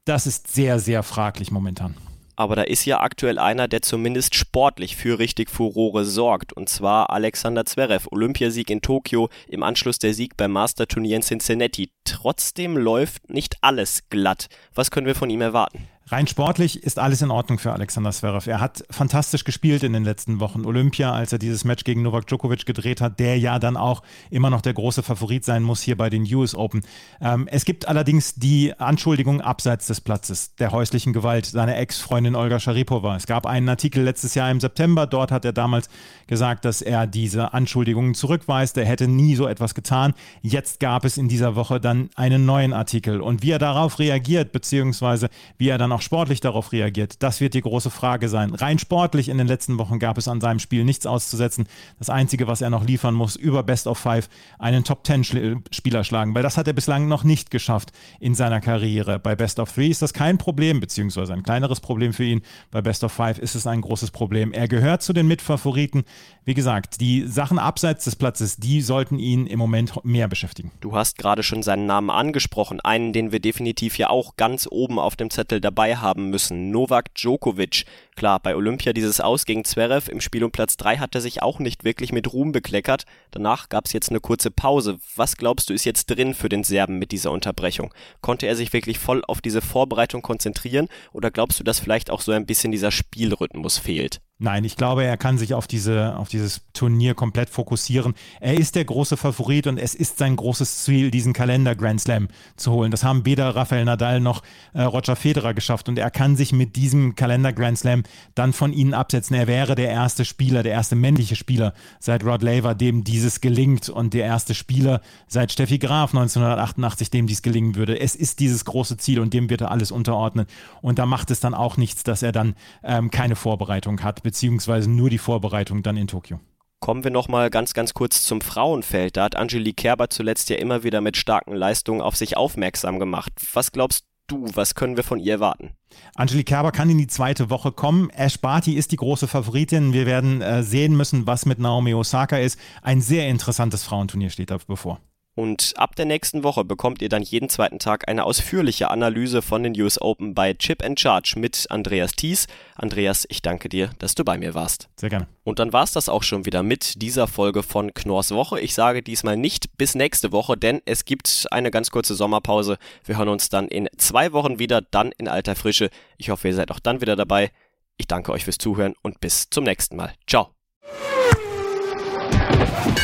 Das 0.04 0.26
ist 0.26 0.52
sehr, 0.52 0.78
sehr 0.78 1.02
fraglich 1.02 1.50
momentan. 1.50 1.94
Aber 2.34 2.54
da 2.54 2.62
ist 2.62 2.84
ja 2.84 3.00
aktuell 3.00 3.38
einer, 3.38 3.66
der 3.66 3.82
zumindest 3.82 4.36
sportlich 4.36 4.94
für 4.94 5.18
richtig 5.18 5.50
Furore 5.50 6.04
sorgt. 6.04 6.52
Und 6.52 6.68
zwar 6.68 7.10
Alexander 7.10 7.64
Zverev. 7.64 8.06
Olympiasieg 8.12 8.70
in 8.70 8.80
Tokio, 8.80 9.28
im 9.48 9.64
Anschluss 9.64 9.98
der 9.98 10.14
Sieg 10.14 10.36
beim 10.36 10.52
Masterturnier 10.52 11.16
in 11.16 11.22
Cincinnati. 11.22 11.90
Trotzdem 12.04 12.76
läuft 12.76 13.28
nicht 13.28 13.56
alles 13.60 14.04
glatt. 14.08 14.46
Was 14.72 14.92
können 14.92 15.08
wir 15.08 15.16
von 15.16 15.30
ihm 15.30 15.40
erwarten? 15.40 15.88
Rein 16.10 16.26
sportlich 16.26 16.82
ist 16.82 16.98
alles 16.98 17.20
in 17.20 17.30
Ordnung 17.30 17.58
für 17.58 17.72
Alexander 17.72 18.10
Zverev. 18.12 18.48
Er 18.48 18.60
hat 18.60 18.82
fantastisch 18.88 19.44
gespielt 19.44 19.82
in 19.82 19.92
den 19.92 20.04
letzten 20.04 20.40
Wochen. 20.40 20.64
Olympia, 20.64 21.12
als 21.12 21.32
er 21.32 21.38
dieses 21.38 21.64
Match 21.64 21.84
gegen 21.84 22.00
Novak 22.00 22.26
Djokovic 22.26 22.64
gedreht 22.64 23.02
hat, 23.02 23.20
der 23.20 23.38
ja 23.38 23.58
dann 23.58 23.76
auch 23.76 24.02
immer 24.30 24.48
noch 24.48 24.62
der 24.62 24.72
große 24.72 25.02
Favorit 25.02 25.44
sein 25.44 25.62
muss 25.62 25.82
hier 25.82 25.98
bei 25.98 26.08
den 26.08 26.22
US 26.34 26.54
Open. 26.54 26.80
Ähm, 27.20 27.46
es 27.50 27.66
gibt 27.66 27.88
allerdings 27.88 28.36
die 28.36 28.72
Anschuldigung 28.78 29.42
abseits 29.42 29.86
des 29.86 30.00
Platzes 30.00 30.54
der 30.54 30.72
häuslichen 30.72 31.12
Gewalt 31.12 31.44
seiner 31.44 31.76
Ex-Freundin 31.76 32.36
Olga 32.36 32.58
Sharipova. 32.58 33.14
Es 33.16 33.26
gab 33.26 33.44
einen 33.44 33.68
Artikel 33.68 34.02
letztes 34.02 34.34
Jahr 34.34 34.50
im 34.50 34.60
September. 34.60 35.06
Dort 35.06 35.30
hat 35.30 35.44
er 35.44 35.52
damals 35.52 35.90
gesagt, 36.26 36.64
dass 36.64 36.80
er 36.80 37.06
diese 37.06 37.52
Anschuldigungen 37.52 38.14
zurückweist. 38.14 38.78
Er 38.78 38.86
hätte 38.86 39.08
nie 39.08 39.34
so 39.34 39.46
etwas 39.46 39.74
getan. 39.74 40.14
Jetzt 40.40 40.80
gab 40.80 41.04
es 41.04 41.18
in 41.18 41.28
dieser 41.28 41.54
Woche 41.54 41.80
dann 41.80 42.08
einen 42.14 42.46
neuen 42.46 42.72
Artikel. 42.72 43.20
Und 43.20 43.42
wie 43.42 43.50
er 43.50 43.58
darauf 43.58 43.98
reagiert, 43.98 44.52
beziehungsweise 44.52 45.28
wie 45.58 45.68
er 45.68 45.76
dann 45.76 45.92
auch 45.92 45.97
auch 45.98 46.02
sportlich 46.02 46.38
darauf 46.40 46.70
reagiert, 46.70 47.24
das 47.24 47.40
wird 47.40 47.54
die 47.54 47.60
große 47.60 47.90
Frage 47.90 48.28
sein. 48.28 48.54
Rein 48.54 48.78
sportlich 48.78 49.28
in 49.28 49.36
den 49.36 49.48
letzten 49.48 49.78
Wochen 49.78 49.98
gab 49.98 50.16
es 50.16 50.28
an 50.28 50.40
seinem 50.40 50.60
Spiel 50.60 50.84
nichts 50.84 51.06
auszusetzen. 51.06 51.66
Das 51.98 52.08
Einzige, 52.08 52.46
was 52.46 52.60
er 52.60 52.70
noch 52.70 52.86
liefern 52.86 53.14
muss, 53.14 53.34
über 53.34 53.64
Best 53.64 53.88
of 53.88 53.98
Five 53.98 54.28
einen 54.60 54.84
Top-10-Spieler 54.84 56.04
schlagen, 56.04 56.36
weil 56.36 56.44
das 56.44 56.56
hat 56.56 56.68
er 56.68 56.72
bislang 56.72 57.08
noch 57.08 57.24
nicht 57.24 57.50
geschafft 57.50 57.90
in 58.20 58.36
seiner 58.36 58.60
Karriere. 58.60 59.18
Bei 59.18 59.34
Best 59.34 59.58
of 59.58 59.72
Three 59.72 59.88
ist 59.88 60.00
das 60.00 60.12
kein 60.12 60.38
Problem, 60.38 60.78
beziehungsweise 60.78 61.32
ein 61.32 61.42
kleineres 61.42 61.80
Problem 61.80 62.12
für 62.12 62.24
ihn. 62.24 62.42
Bei 62.70 62.80
Best 62.80 63.02
of 63.02 63.10
Five 63.10 63.40
ist 63.40 63.56
es 63.56 63.66
ein 63.66 63.80
großes 63.80 64.12
Problem. 64.12 64.52
Er 64.52 64.68
gehört 64.68 65.02
zu 65.02 65.12
den 65.12 65.26
Mitfavoriten. 65.26 66.04
Wie 66.44 66.54
gesagt, 66.54 67.00
die 67.00 67.26
Sachen 67.26 67.58
abseits 67.58 68.04
des 68.04 68.14
Platzes, 68.14 68.56
die 68.56 68.82
sollten 68.82 69.18
ihn 69.18 69.46
im 69.46 69.58
Moment 69.58 70.04
mehr 70.04 70.28
beschäftigen. 70.28 70.70
Du 70.80 70.94
hast 70.94 71.18
gerade 71.18 71.42
schon 71.42 71.64
seinen 71.64 71.86
Namen 71.86 72.08
angesprochen, 72.08 72.80
einen, 72.80 73.12
den 73.12 73.32
wir 73.32 73.40
definitiv 73.40 73.98
ja 73.98 74.08
auch 74.10 74.36
ganz 74.36 74.68
oben 74.70 74.98
auf 74.98 75.16
dem 75.16 75.28
Zettel 75.28 75.60
dabei 75.88 75.96
haben 75.96 76.30
müssen. 76.30 76.70
Novak 76.70 77.14
Djokovic. 77.14 77.84
Klar, 78.16 78.40
bei 78.40 78.56
Olympia 78.56 78.92
dieses 78.92 79.20
Aus 79.20 79.44
gegen 79.44 79.64
Zverev 79.64 80.10
im 80.10 80.20
Spiel 80.20 80.44
um 80.44 80.50
Platz 80.50 80.76
3 80.76 80.98
hat 80.98 81.14
er 81.14 81.20
sich 81.20 81.42
auch 81.42 81.60
nicht 81.60 81.84
wirklich 81.84 82.12
mit 82.12 82.32
Ruhm 82.32 82.52
bekleckert. 82.52 83.04
Danach 83.30 83.68
gab 83.68 83.86
es 83.86 83.92
jetzt 83.92 84.10
eine 84.10 84.20
kurze 84.20 84.50
Pause. 84.50 84.98
Was 85.16 85.36
glaubst 85.36 85.70
du 85.70 85.74
ist 85.74 85.84
jetzt 85.84 86.06
drin 86.06 86.34
für 86.34 86.48
den 86.48 86.64
Serben 86.64 86.98
mit 86.98 87.12
dieser 87.12 87.30
Unterbrechung? 87.30 87.94
Konnte 88.20 88.46
er 88.46 88.56
sich 88.56 88.72
wirklich 88.72 88.98
voll 88.98 89.22
auf 89.26 89.40
diese 89.40 89.62
Vorbereitung 89.62 90.22
konzentrieren 90.22 90.88
oder 91.12 91.30
glaubst 91.30 91.60
du, 91.60 91.64
dass 91.64 91.80
vielleicht 91.80 92.10
auch 92.10 92.20
so 92.20 92.32
ein 92.32 92.46
bisschen 92.46 92.72
dieser 92.72 92.90
Spielrhythmus 92.90 93.78
fehlt? 93.78 94.20
Nein, 94.40 94.62
ich 94.62 94.76
glaube, 94.76 95.02
er 95.02 95.16
kann 95.16 95.36
sich 95.36 95.52
auf, 95.52 95.66
diese, 95.66 96.16
auf 96.16 96.28
dieses 96.28 96.60
Turnier 96.72 97.14
komplett 97.14 97.50
fokussieren. 97.50 98.14
Er 98.38 98.56
ist 98.56 98.76
der 98.76 98.84
große 98.84 99.16
Favorit 99.16 99.66
und 99.66 99.78
es 99.78 99.96
ist 99.96 100.18
sein 100.18 100.36
großes 100.36 100.84
Ziel, 100.84 101.10
diesen 101.10 101.32
Kalender 101.32 101.74
Grand 101.74 102.00
Slam 102.00 102.28
zu 102.54 102.70
holen. 102.70 102.92
Das 102.92 103.02
haben 103.02 103.26
weder 103.26 103.56
Rafael 103.56 103.84
Nadal 103.84 104.20
noch 104.20 104.44
äh, 104.74 104.82
Roger 104.82 105.16
Federer 105.16 105.54
geschafft 105.54 105.88
und 105.88 105.98
er 105.98 106.12
kann 106.12 106.36
sich 106.36 106.52
mit 106.52 106.76
diesem 106.76 107.16
Kalender 107.16 107.52
Grand 107.52 107.78
Slam 107.78 108.04
dann 108.36 108.52
von 108.52 108.72
ihnen 108.72 108.94
absetzen. 108.94 109.34
Er 109.34 109.48
wäre 109.48 109.74
der 109.74 109.88
erste 109.88 110.24
Spieler, 110.24 110.62
der 110.62 110.70
erste 110.70 110.94
männliche 110.94 111.34
Spieler 111.34 111.74
seit 111.98 112.22
Rod 112.24 112.42
Laver, 112.42 112.76
dem 112.76 113.02
dieses 113.02 113.40
gelingt 113.40 113.88
und 113.88 114.14
der 114.14 114.26
erste 114.26 114.54
Spieler 114.54 115.00
seit 115.26 115.50
Steffi 115.50 115.78
Graf 115.78 116.14
1988, 116.14 117.10
dem 117.10 117.26
dies 117.26 117.42
gelingen 117.42 117.74
würde. 117.74 117.98
Es 117.98 118.14
ist 118.14 118.38
dieses 118.38 118.64
große 118.64 118.98
Ziel 118.98 119.18
und 119.18 119.34
dem 119.34 119.50
wird 119.50 119.62
er 119.62 119.72
alles 119.72 119.90
unterordnen. 119.90 120.46
Und 120.80 121.00
da 121.00 121.06
macht 121.06 121.32
es 121.32 121.40
dann 121.40 121.54
auch 121.54 121.76
nichts, 121.76 122.04
dass 122.04 122.22
er 122.22 122.30
dann 122.30 122.54
ähm, 122.84 123.10
keine 123.10 123.34
Vorbereitung 123.34 124.04
hat 124.04 124.22
beziehungsweise 124.28 124.90
nur 124.90 125.08
die 125.08 125.16
Vorbereitung 125.16 125.82
dann 125.82 125.96
in 125.96 126.06
Tokio. 126.06 126.38
Kommen 126.80 127.02
wir 127.02 127.10
nochmal 127.10 127.48
ganz, 127.48 127.72
ganz 127.72 127.94
kurz 127.94 128.24
zum 128.24 128.42
Frauenfeld. 128.42 129.16
Da 129.16 129.24
hat 129.24 129.36
Angelique 129.36 129.78
Kerber 129.78 130.10
zuletzt 130.10 130.50
ja 130.50 130.56
immer 130.56 130.84
wieder 130.84 131.00
mit 131.00 131.16
starken 131.16 131.54
Leistungen 131.54 132.02
auf 132.02 132.14
sich 132.14 132.36
aufmerksam 132.36 132.98
gemacht. 132.98 133.32
Was 133.54 133.72
glaubst 133.72 134.04
du, 134.26 134.46
was 134.52 134.74
können 134.74 134.96
wir 134.98 135.02
von 135.02 135.18
ihr 135.18 135.32
erwarten? 135.32 135.70
Angelique 136.14 136.46
Kerber 136.46 136.72
kann 136.72 136.90
in 136.90 136.98
die 136.98 137.06
zweite 137.06 137.48
Woche 137.48 137.72
kommen. 137.72 138.10
Ash 138.10 138.38
Barty 138.38 138.74
ist 138.74 138.92
die 138.92 138.96
große 138.96 139.28
Favoritin. 139.28 139.94
Wir 139.94 140.04
werden 140.04 140.42
äh, 140.42 140.62
sehen 140.62 140.94
müssen, 140.94 141.26
was 141.26 141.46
mit 141.46 141.58
Naomi 141.58 141.94
Osaka 141.94 142.36
ist. 142.36 142.60
Ein 142.82 143.00
sehr 143.00 143.28
interessantes 143.28 143.82
Frauenturnier 143.84 144.28
steht 144.28 144.50
da 144.50 144.58
bevor. 144.66 145.00
Und 145.38 145.74
ab 145.76 145.94
der 145.94 146.04
nächsten 146.04 146.42
Woche 146.42 146.64
bekommt 146.64 147.00
ihr 147.00 147.08
dann 147.08 147.22
jeden 147.22 147.48
zweiten 147.48 147.78
Tag 147.78 148.08
eine 148.08 148.24
ausführliche 148.24 148.90
Analyse 148.90 149.40
von 149.40 149.62
den 149.62 149.80
US 149.80 150.02
Open 150.02 150.34
bei 150.34 150.52
Chip 150.52 150.84
and 150.84 150.98
Charge 150.98 151.34
mit 151.36 151.68
Andreas 151.70 152.10
Thies. 152.10 152.48
Andreas, 152.74 153.24
ich 153.28 153.40
danke 153.40 153.68
dir, 153.68 153.90
dass 154.00 154.16
du 154.16 154.24
bei 154.24 154.36
mir 154.36 154.54
warst. 154.54 154.88
Sehr 154.96 155.10
gerne. 155.10 155.28
Und 155.44 155.60
dann 155.60 155.72
war 155.72 155.84
es 155.84 155.92
das 155.92 156.08
auch 156.08 156.24
schon 156.24 156.44
wieder 156.44 156.64
mit 156.64 157.00
dieser 157.02 157.28
Folge 157.28 157.62
von 157.62 157.94
Knorrs 157.94 158.32
Woche. 158.32 158.58
Ich 158.58 158.74
sage 158.74 159.00
diesmal 159.00 159.36
nicht 159.36 159.78
bis 159.78 159.94
nächste 159.94 160.32
Woche, 160.32 160.56
denn 160.56 160.82
es 160.86 161.04
gibt 161.04 161.46
eine 161.52 161.70
ganz 161.70 161.92
kurze 161.92 162.16
Sommerpause. 162.16 162.76
Wir 163.04 163.16
hören 163.16 163.28
uns 163.28 163.48
dann 163.48 163.68
in 163.68 163.88
zwei 163.96 164.32
Wochen 164.32 164.58
wieder, 164.58 164.80
dann 164.80 165.12
in 165.18 165.28
alter 165.28 165.54
Frische. 165.54 165.90
Ich 166.16 166.30
hoffe, 166.30 166.48
ihr 166.48 166.54
seid 166.56 166.72
auch 166.72 166.80
dann 166.80 167.00
wieder 167.00 167.14
dabei. 167.14 167.52
Ich 167.96 168.08
danke 168.08 168.32
euch 168.32 168.42
fürs 168.42 168.58
Zuhören 168.58 168.96
und 169.02 169.20
bis 169.20 169.48
zum 169.50 169.62
nächsten 169.62 169.94
Mal. 169.94 170.12
Ciao. 170.26 170.48